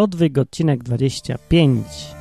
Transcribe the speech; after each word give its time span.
Odwyk, 0.00 0.38
odcinek 0.38 0.82
25. 0.82 2.19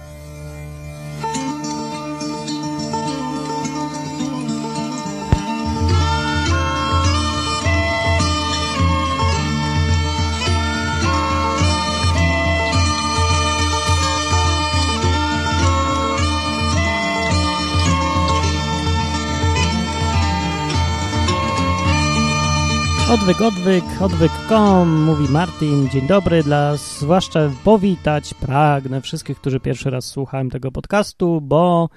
Odwyk, 23.20 23.42
odwyk, 23.42 23.84
odwyk.com, 24.02 25.04
mówi 25.04 25.30
Martin. 25.30 25.90
Dzień 25.90 26.08
dobry, 26.08 26.44
dla 26.44 26.78
zwłaszcza 26.78 27.40
powitać 27.64 28.34
pragnę 28.34 29.02
wszystkich, 29.02 29.38
którzy 29.38 29.60
pierwszy 29.60 29.90
raz 29.90 30.06
słuchałem 30.06 30.50
tego 30.50 30.72
podcastu, 30.72 31.42
bo, 31.42 31.90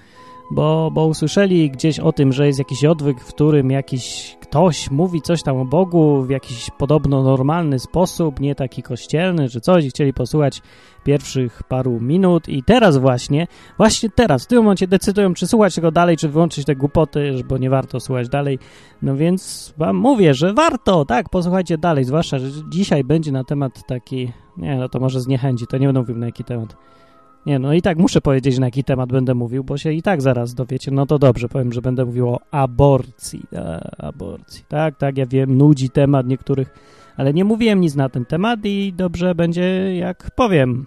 bo, 0.50 0.90
bo 0.90 1.06
usłyszeli 1.06 1.70
gdzieś 1.70 1.98
o 1.98 2.12
tym, 2.12 2.32
że 2.32 2.46
jest 2.46 2.58
jakiś 2.58 2.84
odwyk, 2.84 3.20
w 3.20 3.26
którym 3.26 3.70
jakiś 3.70 4.36
ktoś 4.52 4.90
mówi 4.90 5.22
coś 5.22 5.42
tam 5.42 5.56
o 5.56 5.64
Bogu 5.64 6.22
w 6.22 6.30
jakiś 6.30 6.70
podobno 6.78 7.22
normalny 7.22 7.78
sposób, 7.78 8.40
nie 8.40 8.54
taki 8.54 8.82
kościelny 8.82 9.48
czy 9.48 9.60
coś 9.60 9.88
chcieli 9.88 10.12
posłuchać 10.12 10.62
pierwszych 11.04 11.62
paru 11.62 12.00
minut 12.00 12.48
i 12.48 12.62
teraz 12.62 12.96
właśnie, 12.96 13.46
właśnie 13.76 14.10
teraz, 14.10 14.44
w 14.44 14.46
tym 14.46 14.58
momencie 14.58 14.86
decydują, 14.86 15.34
czy 15.34 15.46
słuchać 15.46 15.74
tego 15.74 15.90
dalej, 15.90 16.16
czy 16.16 16.28
wyłączyć 16.28 16.64
te 16.64 16.76
głupoty, 16.76 17.44
bo 17.48 17.58
nie 17.58 17.70
warto 17.70 18.00
słuchać 18.00 18.28
dalej. 18.28 18.58
No 19.02 19.16
więc 19.16 19.74
wam 19.76 19.96
mówię, 19.96 20.34
że 20.34 20.52
warto, 20.52 21.04
tak, 21.04 21.28
posłuchajcie 21.28 21.78
dalej, 21.78 22.04
zwłaszcza, 22.04 22.38
że 22.38 22.48
dzisiaj 22.68 23.04
będzie 23.04 23.32
na 23.32 23.44
temat 23.44 23.86
taki, 23.86 24.32
nie, 24.56 24.76
no 24.76 24.88
to 24.88 25.00
może 25.00 25.20
zniechęci, 25.20 25.66
to 25.66 25.78
nie 25.78 25.86
będę 25.86 26.00
mówił 26.00 26.16
na 26.16 26.26
jaki 26.26 26.44
temat. 26.44 26.76
Nie, 27.46 27.58
no 27.58 27.72
i 27.72 27.82
tak 27.82 27.98
muszę 27.98 28.20
powiedzieć, 28.20 28.58
na 28.58 28.66
jaki 28.66 28.84
temat 28.84 29.12
będę 29.12 29.34
mówił, 29.34 29.64
bo 29.64 29.78
się 29.78 29.92
i 29.92 30.02
tak 30.02 30.22
zaraz 30.22 30.54
dowiecie. 30.54 30.90
No 30.90 31.06
to 31.06 31.18
dobrze, 31.18 31.48
powiem, 31.48 31.72
że 31.72 31.82
będę 31.82 32.04
mówił 32.04 32.28
o 32.28 32.40
aborcji. 32.50 33.42
A, 33.56 34.06
aborcji. 34.06 34.64
Tak, 34.68 34.96
tak, 34.96 35.16
ja 35.16 35.26
wiem, 35.26 35.56
nudzi 35.56 35.90
temat 35.90 36.26
niektórych, 36.26 36.74
ale 37.16 37.34
nie 37.34 37.44
mówiłem 37.44 37.80
nic 37.80 37.94
na 37.94 38.08
ten 38.08 38.24
temat 38.24 38.60
i 38.64 38.92
dobrze 38.96 39.34
będzie, 39.34 39.96
jak 39.96 40.30
powiem 40.36 40.86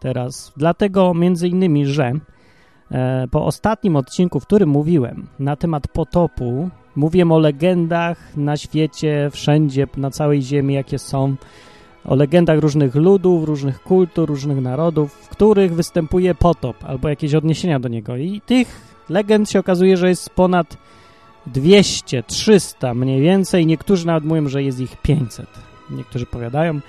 teraz. 0.00 0.52
Dlatego 0.56 1.14
między 1.14 1.48
innymi, 1.48 1.86
że 1.86 2.12
e, 2.90 3.28
po 3.30 3.44
ostatnim 3.44 3.96
odcinku, 3.96 4.40
w 4.40 4.46
którym 4.46 4.68
mówiłem 4.68 5.26
na 5.38 5.56
temat 5.56 5.88
potopu, 5.88 6.70
mówiłem 6.96 7.32
o 7.32 7.38
legendach 7.38 8.36
na 8.36 8.56
świecie, 8.56 9.28
wszędzie, 9.32 9.86
na 9.96 10.10
całej 10.10 10.42
ziemi, 10.42 10.74
jakie 10.74 10.98
są, 10.98 11.36
o 12.04 12.14
legendach 12.14 12.58
różnych 12.58 12.94
ludów, 12.94 13.44
różnych 13.44 13.82
kultur, 13.82 14.28
różnych 14.28 14.60
narodów, 14.60 15.12
w 15.12 15.28
których 15.28 15.74
występuje 15.74 16.34
potop 16.34 16.76
albo 16.84 17.08
jakieś 17.08 17.34
odniesienia 17.34 17.80
do 17.80 17.88
niego. 17.88 18.16
I 18.16 18.40
tych 18.40 18.80
legend 19.08 19.50
się 19.50 19.58
okazuje, 19.58 19.96
że 19.96 20.08
jest 20.08 20.30
ponad 20.30 20.76
200, 21.46 22.22
300 22.22 22.94
mniej 22.94 23.20
więcej. 23.20 23.66
Niektórzy 23.66 24.06
nawet 24.06 24.24
mówią, 24.24 24.48
że 24.48 24.62
jest 24.62 24.80
ich 24.80 24.96
500. 24.96 25.46
Niektórzy 25.90 26.26
powiadają. 26.26 26.80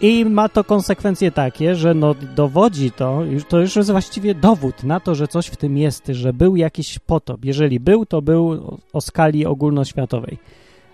I 0.00 0.24
ma 0.24 0.48
to 0.48 0.64
konsekwencje 0.64 1.30
takie, 1.30 1.74
że 1.74 1.94
no 1.94 2.14
dowodzi 2.36 2.90
to, 2.90 3.22
to 3.48 3.60
już 3.60 3.76
jest 3.76 3.90
właściwie 3.90 4.34
dowód 4.34 4.84
na 4.84 5.00
to, 5.00 5.14
że 5.14 5.28
coś 5.28 5.46
w 5.46 5.56
tym 5.56 5.78
jest, 5.78 6.06
że 6.06 6.32
był 6.32 6.56
jakiś 6.56 6.98
potop. 6.98 7.44
Jeżeli 7.44 7.80
był, 7.80 8.06
to 8.06 8.22
był 8.22 8.78
o 8.92 9.00
skali 9.00 9.46
ogólnoświatowej. 9.46 10.38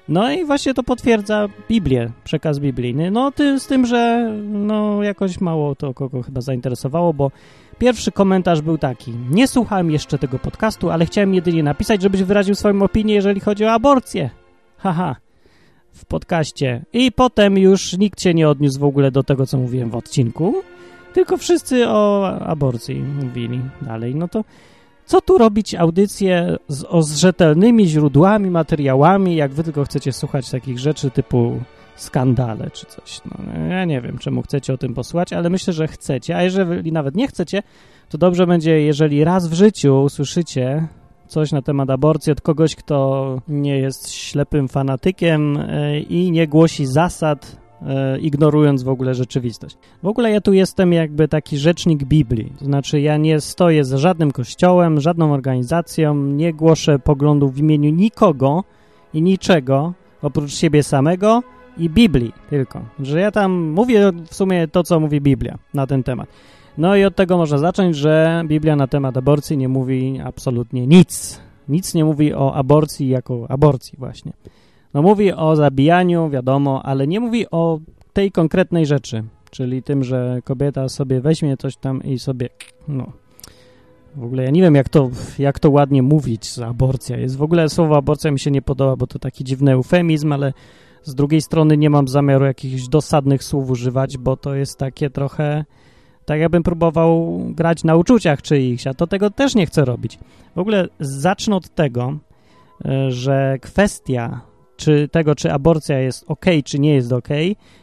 No 0.09 0.33
i 0.33 0.45
właśnie 0.45 0.75
to 0.75 0.83
potwierdza 0.83 1.49
Biblię, 1.69 2.11
przekaz 2.25 2.59
biblijny. 2.59 3.11
No 3.11 3.33
ty, 3.33 3.61
z 3.61 3.67
tym, 3.67 3.87
że 3.87 4.33
no 4.45 5.03
jakoś 5.03 5.41
mało 5.41 5.75
to 5.75 5.95
kogo 5.95 6.23
chyba 6.23 6.41
zainteresowało, 6.41 7.13
bo 7.13 7.31
pierwszy 7.79 8.13
komentarz 8.13 8.61
był 8.61 8.79
taki. 8.79 9.13
Nie 9.31 9.49
słuchałem 9.49 9.91
jeszcze 9.91 10.19
tego 10.19 10.39
podcastu, 10.39 10.91
ale 10.91 11.07
chciałem 11.07 11.35
jedynie 11.35 11.63
napisać, 11.63 12.03
żebyś 12.03 12.23
wyraził 12.23 12.55
swoją 12.55 12.83
opinię, 12.83 13.15
jeżeli 13.15 13.41
chodzi 13.41 13.65
o 13.65 13.73
aborcję. 13.73 14.31
Haha, 14.77 15.17
w 15.93 16.05
podcaście. 16.05 16.85
I 16.93 17.13
potem 17.13 17.59
już 17.59 17.99
nikt 17.99 18.23
się 18.23 18.35
nie 18.35 18.49
odniósł 18.49 18.81
w 18.81 18.85
ogóle 18.85 19.11
do 19.11 19.23
tego, 19.23 19.47
co 19.47 19.59
mówiłem 19.59 19.91
w 19.91 19.97
odcinku, 19.97 20.55
tylko 21.13 21.37
wszyscy 21.37 21.89
o 21.89 22.29
aborcji 22.41 22.95
mówili 22.95 23.61
dalej. 23.83 24.15
No 24.15 24.29
to 24.29 24.45
co 25.07 25.21
tu 25.21 25.39
robić 25.39 25.75
audycję 25.75 26.57
z, 26.69 26.85
o, 26.85 27.03
z 27.03 27.17
rzetelnymi 27.17 27.87
źródłami, 27.87 28.51
materiałami, 28.51 29.37
jak 29.37 29.53
wy 29.53 29.65
tylko 29.65 29.85
chcecie 29.85 30.13
słuchać 30.13 30.51
takich 30.51 30.79
rzeczy 30.79 31.11
typu 31.11 31.61
skandale 31.97 32.71
czy 32.71 32.87
coś. 32.87 33.21
No, 33.25 33.69
ja 33.69 33.85
nie 33.85 34.01
wiem, 34.01 34.19
czemu 34.19 34.43
chcecie 34.43 34.75
o 34.75 34.79
tym 34.79 34.95
posłuchać, 34.95 35.33
ale 35.33 35.51
myślę, 35.51 35.73
że 35.73 35.89
chcecie, 35.89 36.37
a 36.37 36.43
jeżeli 36.43 36.93
nawet 36.93 37.15
nie 37.15 37.29
chcecie, 37.29 37.63
to 38.09 38.19
dobrze 38.19 38.47
będzie, 38.47 38.81
jeżeli 38.81 39.25
raz 39.25 39.49
w 39.49 39.53
życiu 39.53 40.03
usłyszycie 40.03 40.89
coś 41.27 41.53
na 41.53 41.63
temat 41.63 41.91
aborcji 41.91 42.33
od 42.33 42.41
kogoś, 42.41 42.77
kto 42.77 43.41
nie 43.49 43.79
jest 43.79 44.13
ślepym 44.13 44.69
fanatykiem 44.69 45.57
e, 45.57 46.01
i 46.01 46.31
nie 46.31 46.49
głosi 46.49 46.87
zasad 46.87 47.66
ignorując 48.21 48.83
w 48.83 48.89
ogóle 48.89 49.15
rzeczywistość. 49.15 49.79
W 50.03 50.07
ogóle 50.07 50.31
ja 50.31 50.41
tu 50.41 50.53
jestem 50.53 50.93
jakby 50.93 51.29
taki 51.29 51.59
rzecznik 51.59 52.05
Biblii, 52.05 52.53
to 52.59 52.65
znaczy 52.65 53.01
ja 53.01 53.17
nie 53.17 53.41
stoję 53.41 53.85
za 53.85 53.99
żadnym 53.99 54.33
kościołem, 54.33 55.01
żadną 55.01 55.33
organizacją, 55.33 56.15
nie 56.15 56.55
głoszę 56.55 56.99
poglądów 56.99 57.55
w 57.55 57.59
imieniu 57.59 57.91
nikogo 57.91 58.65
i 59.15 59.23
niczego 59.23 59.93
oprócz 60.23 60.55
siebie 60.55 60.83
samego 60.83 61.43
i 61.79 61.91
Biblii 61.91 62.33
tylko, 62.51 62.81
że 63.01 63.21
ja 63.21 63.31
tam 63.31 63.53
mówię 63.53 64.13
w 64.27 64.35
sumie 64.35 64.69
to, 64.69 64.83
co 64.83 65.01
mówi 65.01 65.21
Biblia 65.21 65.59
na 65.75 65.87
ten 65.87 66.03
temat. 66.03 66.29
No 66.79 66.97
i 66.97 67.05
od 67.05 67.17
tego 67.17 67.37
można 67.37 67.59
zacząć, 67.59 67.97
że 67.97 68.43
Biblia 68.47 68.77
na 68.77 68.87
temat 68.87 69.17
aborcji 69.17 69.57
nie 69.57 69.69
mówi 69.69 70.21
absolutnie 70.25 70.87
nic. 70.87 71.41
Nic 71.69 71.95
nie 71.95 72.05
mówi 72.05 72.35
o 72.35 72.55
aborcji 72.55 73.09
jako 73.09 73.47
aborcji 73.49 73.99
właśnie. 73.99 74.33
No 74.97 75.03
mówi 75.03 75.33
o 75.33 75.57
zabijaniu, 75.57 76.31
wiadomo, 76.31 76.83
ale 76.85 77.07
nie 77.07 77.21
mówi 77.21 77.51
o 77.51 77.79
tej 78.13 78.33
konkretnej 78.33 78.87
rzeczy, 78.87 79.25
czyli 79.51 79.83
tym, 79.83 80.05
że 80.05 80.39
kobieta 80.45 80.89
sobie 80.89 81.21
weźmie 81.21 81.57
coś 81.57 81.77
tam 81.77 82.03
i 82.03 82.19
sobie, 82.19 82.49
no... 82.89 83.13
W 84.15 84.25
ogóle 84.25 84.45
ja 84.45 84.51
nie 84.51 84.63
wiem, 84.63 84.75
jak 84.75 84.89
to, 84.89 85.11
jak 85.39 85.59
to 85.59 85.71
ładnie 85.71 86.03
mówić, 86.03 86.59
aborcja 86.59 87.17
jest. 87.17 87.37
W 87.37 87.43
ogóle 87.43 87.69
słowo 87.69 87.97
aborcja 87.97 88.31
mi 88.31 88.41
się 88.41 88.51
nie 88.51 88.63
podoba, 88.63 88.97
bo 88.97 89.07
to 89.07 89.19
taki 89.19 89.45
dziwny 89.45 89.73
eufemizm, 89.73 90.33
ale 90.33 90.53
z 91.03 91.15
drugiej 91.15 91.41
strony 91.41 91.77
nie 91.77 91.91
mam 91.91 92.09
zamiaru 92.09 92.45
jakichś 92.45 92.89
dosadnych 92.89 93.45
słów 93.45 93.71
używać, 93.71 94.19
bo 94.19 94.37
to 94.37 94.55
jest 94.55 94.79
takie 94.79 95.11
trochę 95.11 95.65
tak 96.25 96.41
jakbym 96.41 96.63
próbował 96.63 97.41
grać 97.49 97.85
na 97.85 97.97
uczuciach 97.97 98.43
czyichś, 98.43 98.87
a 98.87 98.95
to 98.95 99.07
tego 99.07 99.31
też 99.31 99.55
nie 99.55 99.67
chcę 99.67 99.85
robić. 99.85 100.19
W 100.55 100.59
ogóle 100.59 100.89
zacznę 101.01 101.57
od 101.57 101.75
tego, 101.75 102.19
e, 102.85 103.11
że 103.11 103.59
kwestia 103.61 104.41
czy 104.77 105.09
tego, 105.09 105.35
czy 105.35 105.53
aborcja 105.53 106.01
jest 106.01 106.25
ok, 106.29 106.45
czy 106.65 106.79
nie 106.79 106.95
jest 106.95 107.13
ok, 107.13 107.29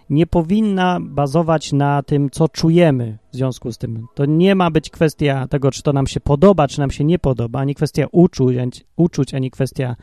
nie 0.09 0.28
powinna 0.28 1.00
bazować 1.02 1.74
na 1.74 2.04
tym, 2.04 2.30
co 2.30 2.50
czujemy 2.50 3.18
w 3.31 3.36
związku 3.36 3.72
z 3.72 3.78
tym. 3.78 4.08
To 4.16 4.26
nie 4.26 4.56
ma 4.56 4.72
być 4.72 4.90
kwestia 4.90 5.48
tego, 5.48 5.72
czy 5.72 5.84
to 5.84 5.94
nam 5.94 6.08
się 6.08 6.20
podoba, 6.20 6.68
czy 6.68 6.80
nam 6.80 6.92
się 6.92 7.04
nie 7.04 7.20
podoba, 7.20 7.59
ani 7.59 7.76
kwestia 7.76 8.06
uczuć, 8.12 8.58
ani, 8.58 8.72
uczuć, 8.96 9.34
ani 9.34 9.52
kwestia 9.52 9.96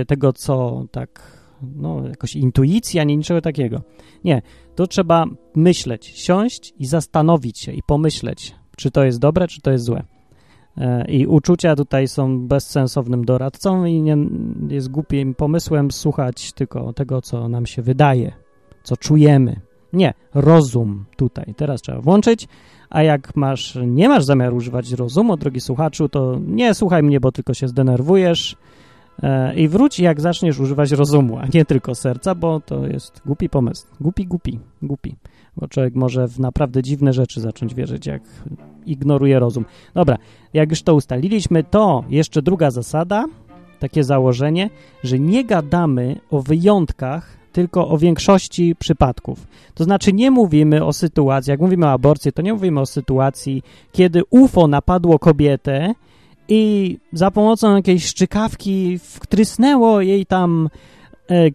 y, 0.00 0.04
tego, 0.06 0.32
co 0.32 0.84
tak 0.90 1.38
no, 1.62 2.08
jakoś 2.08 2.36
intuicji, 2.36 3.00
ani 3.00 3.16
niczego 3.16 3.40
takiego. 3.40 3.82
Nie, 4.24 4.42
to 4.74 4.86
trzeba 4.86 5.24
myśleć, 5.54 6.06
siąść 6.06 6.74
i 6.78 6.86
zastanowić 6.86 7.58
się 7.58 7.72
i 7.72 7.82
pomyśleć, 7.82 8.54
czy 8.76 8.90
to 8.90 9.04
jest 9.04 9.18
dobre, 9.18 9.48
czy 9.48 9.60
to 9.60 9.70
jest 9.70 9.84
złe. 9.84 10.02
E, 10.78 11.04
I 11.08 11.26
uczucia 11.26 11.76
tutaj 11.76 12.08
są 12.08 12.46
bezsensownym 12.48 13.24
doradcą 13.24 13.84
i 13.84 14.02
nie 14.02 14.16
jest 14.68 14.90
głupim 14.90 15.34
pomysłem 15.34 15.90
słuchać 15.90 16.52
tylko 16.52 16.92
tego, 16.92 17.22
co 17.22 17.48
nam 17.48 17.66
się 17.66 17.82
wydaje, 17.82 18.32
co 18.82 18.96
czujemy. 18.96 19.60
Nie, 19.92 20.14
rozum 20.34 21.04
tutaj. 21.16 21.54
Teraz 21.56 21.82
trzeba 21.82 22.00
włączyć, 22.00 22.48
a 22.90 23.02
jak 23.02 23.36
masz, 23.36 23.78
nie 23.86 24.08
masz 24.08 24.24
zamiaru 24.24 24.56
używać 24.56 24.92
rozumu, 24.92 25.36
drogi 25.36 25.60
słuchaczu, 25.60 26.08
to 26.08 26.38
nie 26.46 26.74
słuchaj 26.74 27.02
mnie, 27.02 27.20
bo 27.20 27.32
tylko 27.32 27.54
się 27.54 27.68
zdenerwujesz, 27.68 28.56
E, 29.22 29.54
i 29.54 29.68
wróć 29.68 29.98
jak 29.98 30.20
zaczniesz 30.20 30.60
używać 30.60 30.90
rozumu, 30.90 31.38
a 31.38 31.46
nie 31.54 31.64
tylko 31.64 31.94
serca, 31.94 32.34
bo 32.34 32.60
to 32.60 32.86
jest 32.86 33.22
głupi 33.26 33.48
pomysł. 33.48 33.86
Głupi, 34.00 34.26
głupi, 34.26 34.60
głupi. 34.82 35.16
Bo 35.58 35.68
człowiek 35.68 35.94
może 35.94 36.28
w 36.28 36.40
naprawdę 36.40 36.82
dziwne 36.82 37.12
rzeczy 37.12 37.40
zacząć 37.40 37.74
wierzyć, 37.74 38.06
jak 38.06 38.22
ignoruje 38.86 39.38
rozum. 39.38 39.64
Dobra, 39.94 40.16
jak 40.54 40.70
już 40.70 40.82
to 40.82 40.94
ustaliliśmy, 40.94 41.64
to 41.64 42.04
jeszcze 42.08 42.42
druga 42.42 42.70
zasada, 42.70 43.24
takie 43.78 44.04
założenie, 44.04 44.70
że 45.04 45.18
nie 45.18 45.44
gadamy 45.44 46.20
o 46.30 46.42
wyjątkach, 46.42 47.38
tylko 47.52 47.88
o 47.88 47.98
większości 47.98 48.76
przypadków. 48.78 49.46
To 49.74 49.84
znaczy 49.84 50.12
nie 50.12 50.30
mówimy 50.30 50.84
o 50.84 50.92
sytuacji, 50.92 51.50
jak 51.50 51.60
mówimy 51.60 51.86
o 51.86 51.90
aborcji, 51.90 52.32
to 52.32 52.42
nie 52.42 52.52
mówimy 52.52 52.80
o 52.80 52.86
sytuacji, 52.86 53.62
kiedy 53.92 54.22
UFO 54.30 54.66
napadło 54.66 55.18
kobietę 55.18 55.94
i 56.48 56.96
za 57.12 57.30
pomocą 57.30 57.76
jakiejś 57.76 58.06
szczykawki 58.06 58.98
wtrysnęło 58.98 60.00
jej 60.00 60.26
tam 60.26 60.68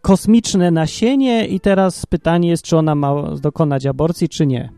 kosmiczne 0.01 0.71
nasienie 0.71 1.47
i 1.47 1.59
teraz 1.59 2.05
pytanie 2.05 2.49
jest, 2.49 2.63
czy 2.63 2.77
ona 2.77 2.95
ma 2.95 3.35
dokonać 3.41 3.85
aborcji, 3.85 4.29
czy 4.29 4.45
nie. 4.45 4.69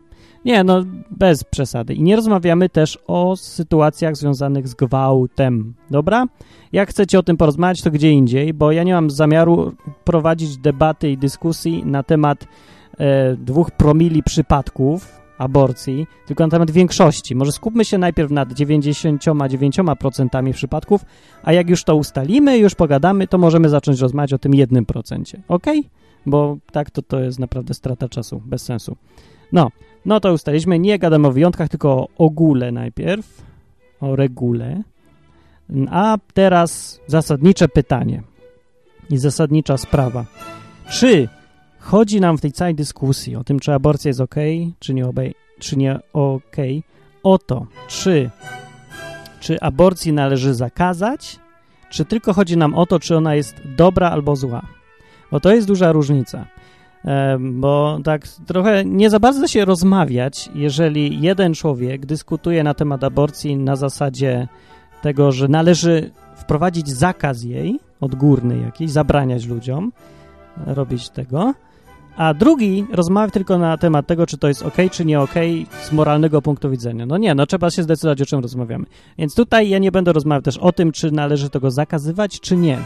Nie, 0.44 0.64
no 0.64 0.84
bez 1.10 1.44
przesady. 1.44 1.94
I 1.94 2.02
nie 2.02 2.16
rozmawiamy 2.16 2.68
też 2.68 2.98
o 3.06 3.36
sytuacjach 3.36 4.16
związanych 4.16 4.68
z 4.68 4.74
gwałtem, 4.74 5.74
dobra? 5.90 6.26
Jak 6.72 6.90
chcecie 6.90 7.18
o 7.18 7.22
tym 7.22 7.36
porozmawiać, 7.36 7.82
to 7.82 7.90
gdzie 7.90 8.10
indziej, 8.10 8.54
bo 8.54 8.72
ja 8.72 8.82
nie 8.82 8.94
mam 8.94 9.10
zamiaru 9.10 9.72
prowadzić 10.04 10.56
debaty 10.56 11.10
i 11.10 11.18
dyskusji 11.18 11.84
na 11.86 12.02
temat 12.02 12.46
e, 12.98 13.36
dwóch 13.36 13.70
promili 13.70 14.22
przypadków 14.22 15.25
aborcji, 15.38 16.06
tylko 16.26 16.44
na 16.44 16.50
temat 16.50 16.70
większości. 16.70 17.34
Może 17.34 17.52
skupmy 17.52 17.84
się 17.84 17.98
najpierw 17.98 18.30
nad 18.30 18.48
99% 18.48 20.52
przypadków, 20.52 21.04
a 21.42 21.52
jak 21.52 21.70
już 21.70 21.84
to 21.84 21.96
ustalimy, 21.96 22.58
już 22.58 22.74
pogadamy, 22.74 23.26
to 23.26 23.38
możemy 23.38 23.68
zacząć 23.68 24.00
rozmawiać 24.00 24.32
o 24.32 24.38
tym 24.38 24.54
jednym 24.54 24.86
procencie, 24.86 25.42
ok? 25.48 25.66
Bo 26.26 26.56
tak 26.72 26.90
to, 26.90 27.02
to 27.02 27.20
jest 27.20 27.38
naprawdę 27.38 27.74
strata 27.74 28.08
czasu, 28.08 28.42
bez 28.46 28.62
sensu. 28.62 28.96
No, 29.52 29.70
no 30.06 30.20
to 30.20 30.32
ustaliliśmy, 30.32 30.78
nie 30.78 30.98
gadamy 30.98 31.28
o 31.28 31.32
wyjątkach, 31.32 31.68
tylko 31.68 31.90
o 31.90 32.08
ogóle 32.18 32.72
najpierw, 32.72 33.42
o 34.00 34.16
regule. 34.16 34.82
A 35.90 36.16
teraz 36.34 37.00
zasadnicze 37.06 37.68
pytanie 37.68 38.22
i 39.10 39.18
zasadnicza 39.18 39.76
sprawa. 39.76 40.24
Czy 40.90 41.28
chodzi 41.86 42.20
nam 42.20 42.38
w 42.38 42.40
tej 42.40 42.52
całej 42.52 42.74
dyskusji 42.74 43.36
o 43.36 43.44
tym, 43.44 43.60
czy 43.60 43.72
aborcja 43.72 44.08
jest 44.08 44.20
ok, 44.20 44.34
czy 44.78 44.94
nie, 44.94 45.06
obej, 45.06 45.34
czy 45.58 45.76
nie 45.78 45.98
ok, 46.12 46.56
o 47.22 47.38
to, 47.38 47.66
czy, 47.88 48.30
czy 49.40 49.60
aborcji 49.60 50.12
należy 50.12 50.54
zakazać, 50.54 51.38
czy 51.90 52.04
tylko 52.04 52.32
chodzi 52.32 52.56
nam 52.56 52.74
o 52.74 52.86
to, 52.86 52.98
czy 53.00 53.16
ona 53.16 53.34
jest 53.34 53.62
dobra 53.76 54.10
albo 54.10 54.36
zła. 54.36 54.62
Bo 55.30 55.40
to 55.40 55.54
jest 55.54 55.66
duża 55.66 55.92
różnica 55.92 56.46
bo 57.40 57.98
tak 58.04 58.28
trochę 58.28 58.84
nie 58.84 59.10
za 59.10 59.20
bardzo 59.20 59.48
się 59.48 59.64
rozmawiać, 59.64 60.50
jeżeli 60.54 61.22
jeden 61.22 61.54
człowiek 61.54 62.06
dyskutuje 62.06 62.64
na 62.64 62.74
temat 62.74 63.04
aborcji 63.04 63.56
na 63.56 63.76
zasadzie 63.76 64.48
tego, 65.02 65.32
że 65.32 65.48
należy 65.48 66.10
wprowadzić 66.36 66.88
zakaz 66.88 67.42
jej, 67.42 67.80
odgórny 68.00 68.58
jakiś, 68.58 68.90
zabraniać 68.90 69.46
ludziom 69.46 69.92
robić 70.66 71.08
tego, 71.08 71.54
a 72.16 72.34
drugi 72.34 72.86
rozmawia 72.92 73.30
tylko 73.30 73.58
na 73.58 73.78
temat 73.78 74.06
tego, 74.06 74.26
czy 74.26 74.38
to 74.38 74.48
jest 74.48 74.62
ok, 74.62 74.76
czy 74.90 75.04
nie 75.04 75.20
ok 75.20 75.34
z 75.82 75.92
moralnego 75.92 76.42
punktu 76.42 76.70
widzenia. 76.70 77.06
No 77.06 77.16
nie, 77.18 77.34
no 77.34 77.46
trzeba 77.46 77.70
się 77.70 77.82
zdecydować, 77.82 78.22
o 78.22 78.26
czym 78.26 78.40
rozmawiamy. 78.40 78.86
Więc 79.18 79.34
tutaj 79.34 79.68
ja 79.68 79.78
nie 79.78 79.92
będę 79.92 80.12
rozmawiał 80.12 80.42
też 80.42 80.58
o 80.58 80.72
tym, 80.72 80.92
czy 80.92 81.10
należy 81.10 81.50
tego 81.50 81.70
zakazywać, 81.70 82.40
czy 82.40 82.56
nie. 82.56 82.78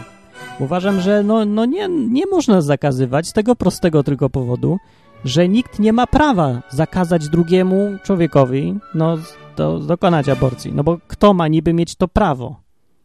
Uważam, 0.59 1.01
że 1.01 1.23
no, 1.23 1.45
no 1.45 1.65
nie, 1.65 1.89
nie 1.89 2.27
można 2.27 2.61
zakazywać 2.61 3.29
z 3.29 3.33
tego 3.33 3.57
prostego 3.57 4.03
tylko 4.03 4.31
powodu, 4.31 4.79
że 5.25 5.49
nikt 5.49 5.79
nie 5.79 5.93
ma 5.93 6.07
prawa 6.07 6.63
zakazać 6.69 7.29
drugiemu 7.29 7.99
człowiekowi 8.03 8.79
no, 8.95 9.19
do, 9.57 9.79
dokonać 9.79 10.29
aborcji. 10.29 10.73
No 10.75 10.85
bo 10.85 10.99
kto 11.07 11.35
ma 11.35 11.49
niby 11.49 11.73
mieć 11.73 11.97
to 11.97 12.09
prawo? 12.09 12.57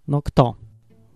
No 0.07 0.21
kto? 0.21 0.55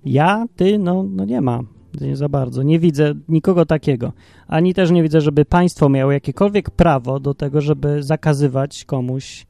Ja? 0.05 0.45
Ty? 0.55 0.79
No, 0.79 1.05
no 1.09 1.25
nie 1.25 1.41
ma. 1.41 1.59
Nie 2.01 2.15
za 2.15 2.29
bardzo. 2.29 2.63
Nie 2.63 2.79
widzę 2.79 3.13
nikogo 3.29 3.65
takiego. 3.65 4.13
Ani 4.47 4.73
też 4.73 4.91
nie 4.91 5.03
widzę, 5.03 5.21
żeby 5.21 5.45
państwo 5.45 5.89
miało 5.89 6.11
jakiekolwiek 6.11 6.69
prawo 6.69 7.19
do 7.19 7.33
tego, 7.33 7.61
żeby 7.61 8.03
zakazywać 8.03 8.85
komuś 8.85 9.45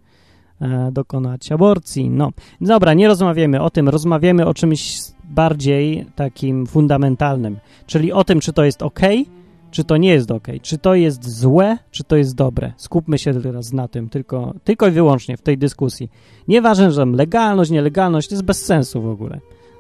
e, 0.62 0.92
dokonać 0.92 1.52
aborcji. 1.52 2.10
No, 2.10 2.32
dobra, 2.62 2.94
nie 2.94 3.08
rozmawiamy 3.08 3.62
o 3.62 3.70
tym, 3.70 3.90
rozmawiamy 3.90 4.46
o 4.46 4.54
czymś 4.54 5.00
bardziej 5.24 6.06
takim 6.16 6.66
fundamentalnym, 6.66 7.58
czyli 7.86 8.12
o 8.12 8.24
tym, 8.24 8.40
czy 8.40 8.54
to 8.54 8.64
jest 8.64 8.82
ok, 8.82 9.00
czy 9.72 9.84
to 9.84 9.98
nie 9.98 10.10
jest 10.10 10.32
ok, 10.32 10.48
czy 10.62 10.78
to 10.78 10.96
jest 10.96 11.30
złe, 11.30 11.78
czy 11.92 12.04
to 12.04 12.16
jest 12.16 12.36
dobre. 12.36 12.74
Skupmy 12.78 13.18
się 13.18 13.42
teraz 13.42 13.74
na 13.74 13.88
tym, 13.88 14.10
tylko, 14.10 14.54
tylko 14.64 14.88
i 14.88 14.92
wyłącznie 14.92 15.38
w 15.38 15.42
tej 15.42 15.58
dyskusji. 15.58 16.10
Nieważne, 16.48 16.92
że 16.92 17.06
legalność, 17.06 17.72
nielegalność, 17.72 18.28
to 18.28 18.36
jest 18.36 18.46
bez 18.46 18.66
sensu 18.66 19.02
w 19.02 19.10
ogóle. 19.10 19.40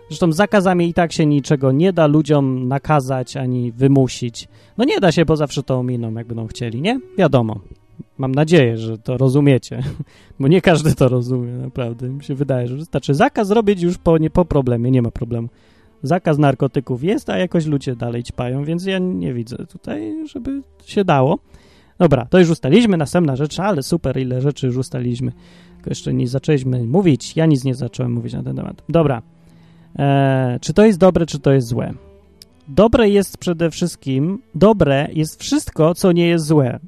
Zresztą 0.09 0.31
zakazami 0.31 0.89
i 0.89 0.93
tak 0.93 1.11
się 1.11 1.25
niczego 1.25 1.71
nie 1.71 1.93
da 1.93 2.07
ludziom 2.07 2.67
nakazać 2.67 3.37
ani 3.37 3.71
wymusić. 3.71 4.47
No 4.77 4.85
nie 4.85 4.99
da 4.99 5.11
się, 5.11 5.25
bo 5.25 5.35
zawsze 5.35 5.63
to 5.63 5.79
ominą, 5.79 6.13
jak 6.13 6.27
będą 6.27 6.47
chcieli, 6.47 6.81
nie? 6.81 6.99
Wiadomo. 7.17 7.59
Mam 8.17 8.35
nadzieję, 8.35 8.77
że 8.77 8.97
to 8.97 9.17
rozumiecie, 9.17 9.83
bo 10.39 10.47
nie 10.47 10.61
każdy 10.61 10.95
to 10.95 11.07
rozumie, 11.07 11.51
naprawdę. 11.51 12.09
Mi 12.09 12.23
się 12.23 12.35
wydaje, 12.35 12.67
że 12.67 12.75
wystarczy 12.75 13.13
zakaz 13.13 13.47
zrobić 13.47 13.81
już 13.81 13.97
po, 13.97 14.17
nie, 14.17 14.29
po 14.29 14.45
problemie, 14.45 14.91
nie 14.91 15.01
ma 15.01 15.11
problemu. 15.11 15.47
Zakaz 16.03 16.37
narkotyków 16.37 17.03
jest, 17.03 17.29
a 17.29 17.37
jakoś 17.37 17.65
ludzie 17.65 17.95
dalej 17.95 18.23
ćpają, 18.23 18.63
więc 18.63 18.85
ja 18.85 18.99
nie 18.99 19.33
widzę 19.33 19.57
tutaj, 19.57 20.27
żeby 20.27 20.61
się 20.85 21.05
dało. 21.05 21.39
Dobra, 21.99 22.25
to 22.25 22.39
już 22.39 22.49
ustaliliśmy, 22.49 22.97
następna 22.97 23.35
rzecz, 23.35 23.59
ale 23.59 23.83
super, 23.83 24.17
ile 24.17 24.41
rzeczy 24.41 24.67
już 24.67 24.77
ustaliliśmy. 24.77 25.31
Tylko 25.75 25.89
jeszcze 25.89 26.13
nie 26.13 26.27
zaczęliśmy 26.27 26.83
mówić, 26.83 27.35
ja 27.35 27.45
nic 27.45 27.63
nie 27.63 27.75
zacząłem 27.75 28.11
mówić 28.11 28.33
na 28.33 28.43
ten 28.43 28.55
temat. 28.55 28.83
Dobra, 28.89 29.21
eee, 29.99 30.59
czy 30.59 30.73
to 30.73 30.85
jest 30.85 30.99
dobre, 30.99 31.25
czy 31.25 31.39
to 31.39 31.51
jest 31.51 31.67
złe? 31.67 31.93
Dobre 32.67 33.09
jest 33.09 33.37
przede 33.37 33.71
wszystkim, 33.71 34.41
dobre 34.55 35.07
jest 35.13 35.41
wszystko, 35.41 35.95
co 35.95 36.11
nie 36.11 36.27
jest 36.27 36.45
złe. 36.45 36.79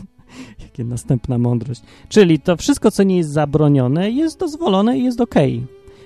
Jakie 0.62 0.84
następna 0.84 1.38
mądrość. 1.38 1.80
Czyli 2.08 2.40
to 2.40 2.56
wszystko, 2.56 2.90
co 2.90 3.02
nie 3.02 3.16
jest 3.16 3.30
zabronione, 3.30 4.10
jest 4.10 4.38
dozwolone 4.40 4.98
i 4.98 5.04
jest 5.04 5.20
ok. 5.20 5.34